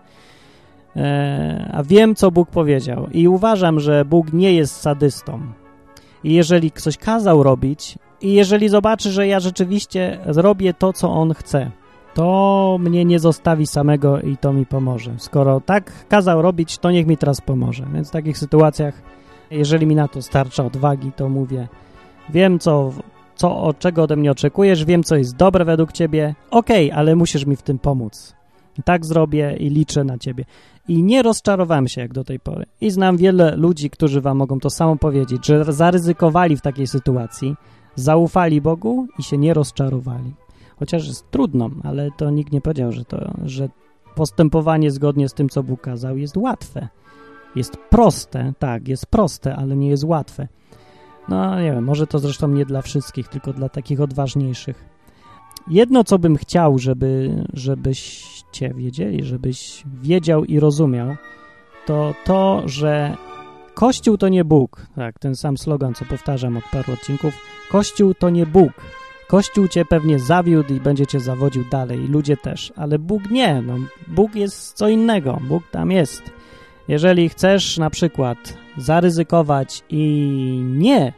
Eee, 0.96 1.70
a 1.72 1.82
wiem, 1.82 2.14
co 2.14 2.30
Bóg 2.30 2.50
powiedział 2.50 3.08
i 3.12 3.28
uważam, 3.28 3.80
że 3.80 4.04
Bóg 4.04 4.32
nie 4.32 4.54
jest 4.54 4.76
sadystą. 4.76 5.40
I 6.24 6.32
jeżeli 6.32 6.70
ktoś 6.70 6.96
kazał 6.96 7.42
robić, 7.42 7.98
i 8.20 8.32
jeżeli 8.32 8.68
zobaczy, 8.68 9.10
że 9.10 9.26
ja 9.26 9.40
rzeczywiście 9.40 10.18
zrobię 10.28 10.74
to, 10.74 10.92
co 10.92 11.10
on 11.10 11.34
chce, 11.34 11.70
to 12.14 12.76
mnie 12.80 13.04
nie 13.04 13.18
zostawi 13.18 13.66
samego 13.66 14.20
i 14.20 14.36
to 14.36 14.52
mi 14.52 14.66
pomoże. 14.66 15.14
Skoro 15.18 15.60
tak 15.60 15.92
kazał 16.08 16.42
robić, 16.42 16.78
to 16.78 16.90
niech 16.90 17.06
mi 17.06 17.16
teraz 17.16 17.40
pomoże. 17.40 17.86
Więc 17.94 18.08
w 18.08 18.12
takich 18.12 18.38
sytuacjach, 18.38 19.02
jeżeli 19.50 19.86
mi 19.86 19.94
na 19.94 20.08
to 20.08 20.22
starcza 20.22 20.64
odwagi, 20.64 21.12
to 21.12 21.28
mówię, 21.28 21.68
wiem, 22.30 22.58
co, 22.58 22.92
co 23.36 23.62
od 23.62 23.78
czego 23.78 24.02
ode 24.02 24.16
mnie 24.16 24.30
oczekujesz, 24.30 24.84
wiem, 24.84 25.04
co 25.04 25.16
jest 25.16 25.36
dobre 25.36 25.64
według 25.64 25.92
ciebie, 25.92 26.34
okej, 26.50 26.90
okay, 26.90 26.98
ale 26.98 27.16
musisz 27.16 27.46
mi 27.46 27.56
w 27.56 27.62
tym 27.62 27.78
pomóc. 27.78 28.34
Tak 28.84 29.06
zrobię 29.06 29.56
i 29.60 29.70
liczę 29.70 30.04
na 30.04 30.18
ciebie. 30.18 30.44
I 30.88 31.02
nie 31.02 31.22
rozczarowałem 31.22 31.88
się 31.88 32.00
jak 32.00 32.12
do 32.12 32.24
tej 32.24 32.40
pory. 32.40 32.66
I 32.80 32.90
znam 32.90 33.16
wiele 33.16 33.56
ludzi, 33.56 33.90
którzy 33.90 34.20
wam 34.20 34.36
mogą 34.36 34.60
to 34.60 34.70
samo 34.70 34.96
powiedzieć, 34.96 35.46
że 35.46 35.72
zaryzykowali 35.72 36.56
w 36.56 36.60
takiej 36.60 36.86
sytuacji, 36.86 37.56
zaufali 37.94 38.60
Bogu 38.60 39.06
i 39.18 39.22
się 39.22 39.38
nie 39.38 39.54
rozczarowali. 39.54 40.34
Chociaż 40.78 41.08
jest 41.08 41.30
trudno, 41.30 41.70
ale 41.84 42.08
to 42.16 42.30
nikt 42.30 42.52
nie 42.52 42.60
powiedział, 42.60 42.92
że, 42.92 43.04
to, 43.04 43.30
że 43.44 43.68
postępowanie 44.14 44.90
zgodnie 44.90 45.28
z 45.28 45.34
tym, 45.34 45.48
co 45.48 45.62
Bóg 45.62 45.80
kazał, 45.80 46.16
jest 46.16 46.36
łatwe. 46.36 46.88
Jest 47.56 47.76
proste, 47.76 48.52
tak, 48.58 48.88
jest 48.88 49.06
proste, 49.06 49.56
ale 49.56 49.76
nie 49.76 49.88
jest 49.88 50.04
łatwe. 50.04 50.48
No 51.28 51.60
nie 51.60 51.72
wiem, 51.72 51.84
może 51.84 52.06
to 52.06 52.18
zresztą 52.18 52.48
nie 52.48 52.64
dla 52.64 52.82
wszystkich, 52.82 53.28
tylko 53.28 53.52
dla 53.52 53.68
takich 53.68 54.00
odważniejszych. 54.00 54.84
Jedno, 55.68 56.04
co 56.04 56.18
bym 56.18 56.36
chciał, 56.36 56.78
żeby, 56.78 57.30
żebyście 58.52 58.74
wiedzieli, 58.74 59.24
żebyś 59.24 59.82
wiedział 60.02 60.44
i 60.44 60.60
rozumiał, 60.60 61.16
to 61.86 62.14
to, 62.24 62.62
że 62.66 63.16
Kościół 63.74 64.16
to 64.16 64.28
nie 64.28 64.44
Bóg. 64.44 64.86
Tak, 64.96 65.18
ten 65.18 65.36
sam 65.36 65.58
slogan, 65.58 65.94
co 65.94 66.04
powtarzam 66.04 66.56
od 66.56 66.64
paru 66.64 66.92
odcinków. 66.92 67.34
Kościół 67.70 68.14
to 68.14 68.30
nie 68.30 68.46
Bóg. 68.46 68.72
Kościół 69.28 69.68
cię 69.68 69.84
pewnie 69.84 70.18
zawiódł 70.18 70.74
i 70.74 70.80
będzie 70.80 71.06
cię 71.06 71.20
zawodził 71.20 71.64
dalej, 71.70 71.98
ludzie 71.98 72.36
też, 72.36 72.72
ale 72.76 72.98
Bóg 72.98 73.30
nie. 73.30 73.62
No, 73.62 73.74
Bóg 74.06 74.34
jest 74.34 74.72
co 74.72 74.88
innego, 74.88 75.38
Bóg 75.48 75.62
tam 75.70 75.90
jest. 75.90 76.22
Jeżeli 76.88 77.28
chcesz 77.28 77.78
na 77.78 77.90
przykład 77.90 78.38
zaryzykować 78.76 79.82
i 79.88 80.02
nie, 80.64 81.12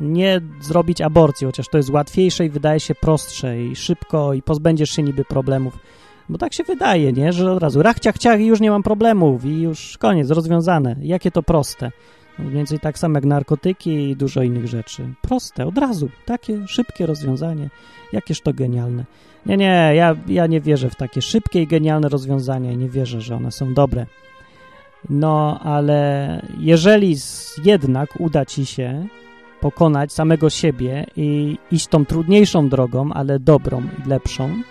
nie 0.00 0.40
zrobić 0.60 1.00
aborcji, 1.00 1.46
chociaż 1.46 1.68
to 1.68 1.76
jest 1.76 1.90
łatwiejsze 1.90 2.46
i 2.46 2.50
wydaje 2.50 2.80
się 2.80 2.94
prostsze 2.94 3.62
i 3.62 3.76
szybko 3.76 4.34
i 4.34 4.42
pozbędziesz 4.42 4.90
się 4.90 5.02
niby 5.02 5.24
problemów, 5.24 5.78
bo 6.28 6.38
tak 6.38 6.54
się 6.54 6.64
wydaje, 6.64 7.12
nie, 7.12 7.32
że 7.32 7.52
od 7.52 7.62
razu 7.62 7.82
rach, 7.82 8.00
ciach, 8.00 8.18
ciach 8.18 8.40
i 8.40 8.46
już 8.46 8.60
nie 8.60 8.70
mam 8.70 8.82
problemów 8.82 9.44
i 9.44 9.60
już 9.60 9.98
koniec, 9.98 10.30
rozwiązane. 10.30 10.96
Jakie 11.02 11.30
to 11.30 11.42
proste. 11.42 11.90
Mniej 12.38 12.52
więcej 12.52 12.78
tak 12.80 12.98
samo 12.98 13.14
jak 13.14 13.24
narkotyki 13.24 13.90
i 13.90 14.16
dużo 14.16 14.42
innych 14.42 14.66
rzeczy. 14.66 15.14
Proste, 15.22 15.66
od 15.66 15.78
razu. 15.78 16.08
Takie 16.24 16.66
szybkie 16.66 17.06
rozwiązanie. 17.06 17.70
Jakież 18.12 18.40
to 18.40 18.52
genialne. 18.52 19.04
Nie, 19.46 19.56
nie, 19.56 19.92
ja, 19.94 20.16
ja 20.26 20.46
nie 20.46 20.60
wierzę 20.60 20.90
w 20.90 20.96
takie 20.96 21.22
szybkie 21.22 21.62
i 21.62 21.66
genialne 21.66 22.08
rozwiązania 22.08 22.72
i 22.72 22.76
nie 22.76 22.88
wierzę, 22.88 23.20
że 23.20 23.36
one 23.36 23.52
są 23.52 23.74
dobre. 23.74 24.06
No, 25.10 25.60
ale 25.60 26.42
jeżeli 26.58 27.16
jednak 27.64 28.20
uda 28.20 28.44
ci 28.44 28.66
się 28.66 29.06
pokonać 29.60 30.12
samego 30.12 30.50
siebie 30.50 31.06
i 31.16 31.58
iść 31.70 31.86
tą 31.86 32.06
trudniejszą 32.06 32.68
drogą, 32.68 33.12
ale 33.12 33.38
dobrą 33.38 33.82
i 33.82 34.08
lepszą, 34.08 34.62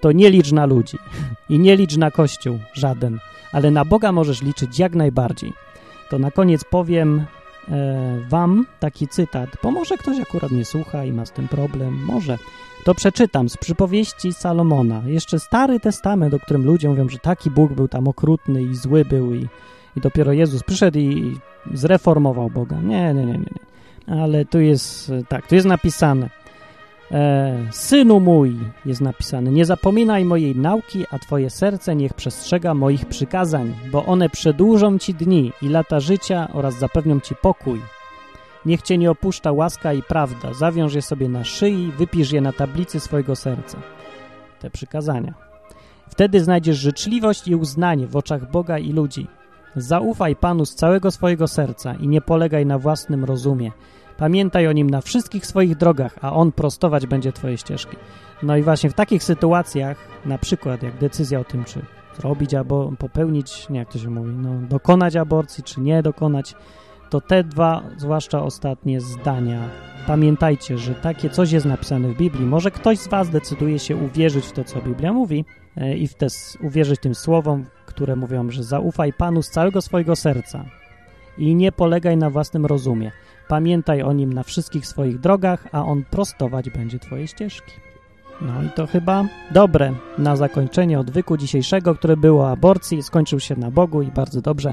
to 0.00 0.12
nie 0.12 0.30
licz 0.30 0.52
na 0.52 0.66
ludzi 0.66 0.98
i 1.48 1.58
nie 1.58 1.76
licz 1.76 1.96
na 1.96 2.10
Kościół, 2.10 2.58
żaden, 2.72 3.18
ale 3.52 3.70
na 3.70 3.84
Boga 3.84 4.12
możesz 4.12 4.42
liczyć 4.42 4.78
jak 4.78 4.94
najbardziej 4.94 5.52
to 6.08 6.18
na 6.18 6.30
koniec 6.30 6.64
powiem 6.64 7.24
e, 7.68 8.20
wam 8.28 8.66
taki 8.80 9.08
cytat, 9.08 9.50
bo 9.62 9.70
może 9.70 9.96
ktoś 9.96 10.20
akurat 10.20 10.50
nie 10.50 10.64
słucha 10.64 11.04
i 11.04 11.12
ma 11.12 11.26
z 11.26 11.32
tym 11.32 11.48
problem, 11.48 12.04
może. 12.04 12.38
To 12.84 12.94
przeczytam 12.94 13.48
z 13.48 13.56
przypowieści 13.56 14.32
Salomona. 14.32 15.02
Jeszcze 15.06 15.38
Stary 15.38 15.80
Testament, 15.80 16.34
o 16.34 16.40
którym 16.40 16.64
ludzie 16.64 16.88
mówią, 16.88 17.08
że 17.08 17.18
taki 17.18 17.50
Bóg 17.50 17.72
był 17.72 17.88
tam 17.88 18.08
okrutny 18.08 18.62
i 18.62 18.74
zły 18.74 19.04
był 19.04 19.34
i, 19.34 19.46
i 19.96 20.00
dopiero 20.00 20.32
Jezus 20.32 20.62
przyszedł 20.62 20.98
i, 20.98 21.38
zreformował 21.74 22.50
Boga. 22.50 22.80
Nie, 22.80 23.14
nie, 23.14 23.26
nie, 23.26 23.38
nie. 23.38 24.20
Ale 24.22 24.44
tu 24.44 24.60
jest, 24.60 25.12
tak, 25.28 25.46
tu 25.46 25.54
jest 25.54 25.66
napisane 25.66 26.30
E, 27.12 27.68
synu 27.70 28.20
mój, 28.20 28.56
jest 28.86 29.00
napisane, 29.00 29.50
nie 29.50 29.64
zapominaj 29.64 30.24
mojej 30.24 30.56
nauki, 30.56 31.04
a 31.10 31.18
twoje 31.18 31.50
serce 31.50 31.96
niech 31.96 32.14
przestrzega 32.14 32.74
moich 32.74 33.06
przykazań, 33.06 33.74
bo 33.92 34.04
one 34.04 34.28
przedłużą 34.28 34.98
ci 34.98 35.14
dni 35.14 35.52
i 35.62 35.68
lata 35.68 36.00
życia 36.00 36.48
oraz 36.52 36.78
zapewnią 36.78 37.20
ci 37.20 37.34
pokój. 37.34 37.80
Niech 38.66 38.82
cię 38.82 38.98
nie 38.98 39.10
opuszcza 39.10 39.52
łaska 39.52 39.92
i 39.92 40.02
prawda, 40.02 40.54
zawiąż 40.54 40.94
je 40.94 41.02
sobie 41.02 41.28
na 41.28 41.44
szyi, 41.44 41.92
wypisz 41.98 42.32
je 42.32 42.40
na 42.40 42.52
tablicy 42.52 43.00
swojego 43.00 43.36
serca. 43.36 43.78
Te 44.60 44.70
przykazania. 44.70 45.34
Wtedy 46.08 46.44
znajdziesz 46.44 46.76
życzliwość 46.76 47.48
i 47.48 47.54
uznanie 47.54 48.06
w 48.06 48.16
oczach 48.16 48.50
Boga 48.50 48.78
i 48.78 48.92
ludzi. 48.92 49.26
Zaufaj 49.76 50.36
Panu 50.36 50.66
z 50.66 50.74
całego 50.74 51.10
swojego 51.10 51.48
serca 51.48 51.94
i 51.94 52.08
nie 52.08 52.20
polegaj 52.20 52.66
na 52.66 52.78
własnym 52.78 53.24
rozumie. 53.24 53.72
Pamiętaj 54.18 54.66
o 54.66 54.72
nim 54.72 54.90
na 54.90 55.00
wszystkich 55.00 55.46
swoich 55.46 55.76
drogach, 55.76 56.18
a 56.22 56.32
on 56.32 56.52
prostować 56.52 57.06
będzie 57.06 57.32
twoje 57.32 57.58
ścieżki. 57.58 57.96
No 58.42 58.56
i 58.56 58.62
właśnie 58.62 58.90
w 58.90 58.94
takich 58.94 59.24
sytuacjach, 59.24 59.96
na 60.24 60.38
przykład 60.38 60.82
jak 60.82 60.98
decyzja 60.98 61.40
o 61.40 61.44
tym, 61.44 61.64
czy 61.64 61.80
zrobić 62.16 62.54
albo 62.54 62.92
popełnić, 62.98 63.68
nie 63.68 63.78
jak 63.78 63.92
to 63.92 63.98
się 63.98 64.10
mówi, 64.10 64.30
no, 64.30 64.50
dokonać 64.68 65.16
aborcji, 65.16 65.64
czy 65.64 65.80
nie 65.80 66.02
dokonać, 66.02 66.54
to 67.10 67.20
te 67.20 67.44
dwa, 67.44 67.82
zwłaszcza 67.96 68.42
ostatnie 68.42 69.00
zdania, 69.00 69.68
pamiętajcie, 70.06 70.78
że 70.78 70.94
takie 70.94 71.30
coś 71.30 71.52
jest 71.52 71.66
napisane 71.66 72.08
w 72.08 72.16
Biblii. 72.16 72.46
Może 72.46 72.70
ktoś 72.70 72.98
z 72.98 73.08
was 73.08 73.30
decyduje 73.30 73.78
się 73.78 73.96
uwierzyć 73.96 74.46
w 74.46 74.52
to, 74.52 74.64
co 74.64 74.82
Biblia 74.82 75.12
mówi 75.12 75.44
e, 75.76 75.96
i 75.96 76.08
w 76.08 76.14
te, 76.14 76.26
uwierzyć 76.62 77.00
tym 77.00 77.14
słowom, 77.14 77.64
które 77.86 78.16
mówią, 78.16 78.50
że 78.50 78.62
zaufaj 78.62 79.12
Panu 79.12 79.42
z 79.42 79.50
całego 79.50 79.82
swojego 79.82 80.16
serca 80.16 80.64
i 81.38 81.54
nie 81.54 81.72
polegaj 81.72 82.16
na 82.16 82.30
własnym 82.30 82.66
rozumie. 82.66 83.12
Pamiętaj 83.48 84.02
o 84.02 84.12
nim 84.12 84.32
na 84.32 84.42
wszystkich 84.42 84.86
swoich 84.86 85.20
drogach, 85.20 85.68
a 85.72 85.84
on 85.84 86.04
prostować 86.10 86.70
będzie 86.70 86.98
twoje 86.98 87.28
ścieżki. 87.28 87.72
No 88.40 88.62
i 88.62 88.70
to 88.70 88.86
chyba 88.86 89.24
dobre 89.50 89.92
na 90.18 90.36
zakończenie 90.36 91.00
odwyku 91.00 91.36
dzisiejszego, 91.36 91.94
które 91.94 92.16
było 92.16 92.42
o 92.42 92.50
aborcji, 92.50 93.02
skończył 93.02 93.40
się 93.40 93.56
na 93.56 93.70
Bogu 93.70 94.02
i 94.02 94.06
bardzo 94.06 94.40
dobrze. 94.40 94.72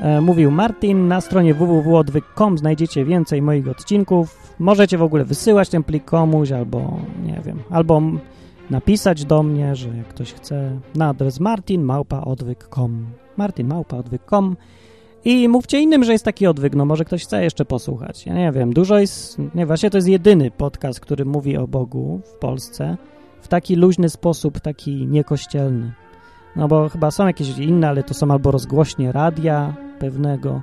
E, 0.00 0.20
mówił 0.20 0.50
Martin, 0.50 1.08
na 1.08 1.20
stronie 1.20 1.54
www.odwyk.com 1.54 2.58
znajdziecie 2.58 3.04
więcej 3.04 3.42
moich 3.42 3.68
odcinków. 3.68 4.54
Możecie 4.58 4.98
w 4.98 5.02
ogóle 5.02 5.24
wysyłać 5.24 5.68
ten 5.68 5.82
plik 5.82 6.04
komuś 6.04 6.52
albo, 6.52 7.00
nie 7.24 7.40
wiem, 7.44 7.62
albo 7.70 8.02
napisać 8.70 9.24
do 9.24 9.42
mnie, 9.42 9.76
że 9.76 9.88
jak 9.88 10.08
ktoś 10.08 10.32
chce, 10.32 10.70
na 10.94 11.08
adres 11.08 11.40
martinmałpaodwyk.com 11.40 13.06
martinmałpa.odwyk.com 13.36 14.56
i 15.24 15.48
mówcie 15.48 15.80
innym, 15.80 16.04
że 16.04 16.12
jest 16.12 16.24
taki 16.24 16.46
odwyk, 16.46 16.74
no 16.74 16.84
może 16.84 17.04
ktoś 17.04 17.24
chce 17.24 17.44
jeszcze 17.44 17.64
posłuchać. 17.64 18.26
Ja 18.26 18.34
nie 18.34 18.52
wiem, 18.52 18.72
dużo 18.72 18.98
jest, 18.98 19.38
nie, 19.54 19.66
właśnie 19.66 19.90
to 19.90 19.98
jest 19.98 20.08
jedyny 20.08 20.50
podcast, 20.50 21.00
który 21.00 21.24
mówi 21.24 21.56
o 21.56 21.68
Bogu 21.68 22.20
w 22.24 22.38
Polsce 22.38 22.96
w 23.40 23.48
taki 23.48 23.76
luźny 23.76 24.08
sposób, 24.08 24.60
taki 24.60 25.06
niekościelny. 25.06 25.92
No 26.56 26.68
bo 26.68 26.88
chyba 26.88 27.10
są 27.10 27.26
jakieś 27.26 27.58
inne, 27.58 27.88
ale 27.88 28.02
to 28.02 28.14
są 28.14 28.30
albo 28.30 28.50
rozgłośnie 28.50 29.12
radia 29.12 29.74
pewnego, 29.98 30.62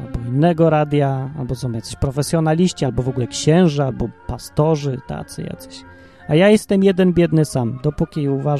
albo 0.00 0.28
innego 0.28 0.70
radia, 0.70 1.30
albo 1.38 1.54
są 1.54 1.72
jacyś 1.72 1.96
profesjonaliści, 1.96 2.84
albo 2.84 3.02
w 3.02 3.08
ogóle 3.08 3.26
księża, 3.26 3.84
albo 3.86 4.08
pastorzy 4.26 5.00
tacy 5.06 5.42
jacyś. 5.42 5.84
A 6.28 6.34
ja 6.34 6.48
jestem 6.48 6.84
jeden 6.84 7.12
biedny 7.12 7.44
sam, 7.44 7.78
dopóki 7.82 8.28
uważam, 8.28 8.54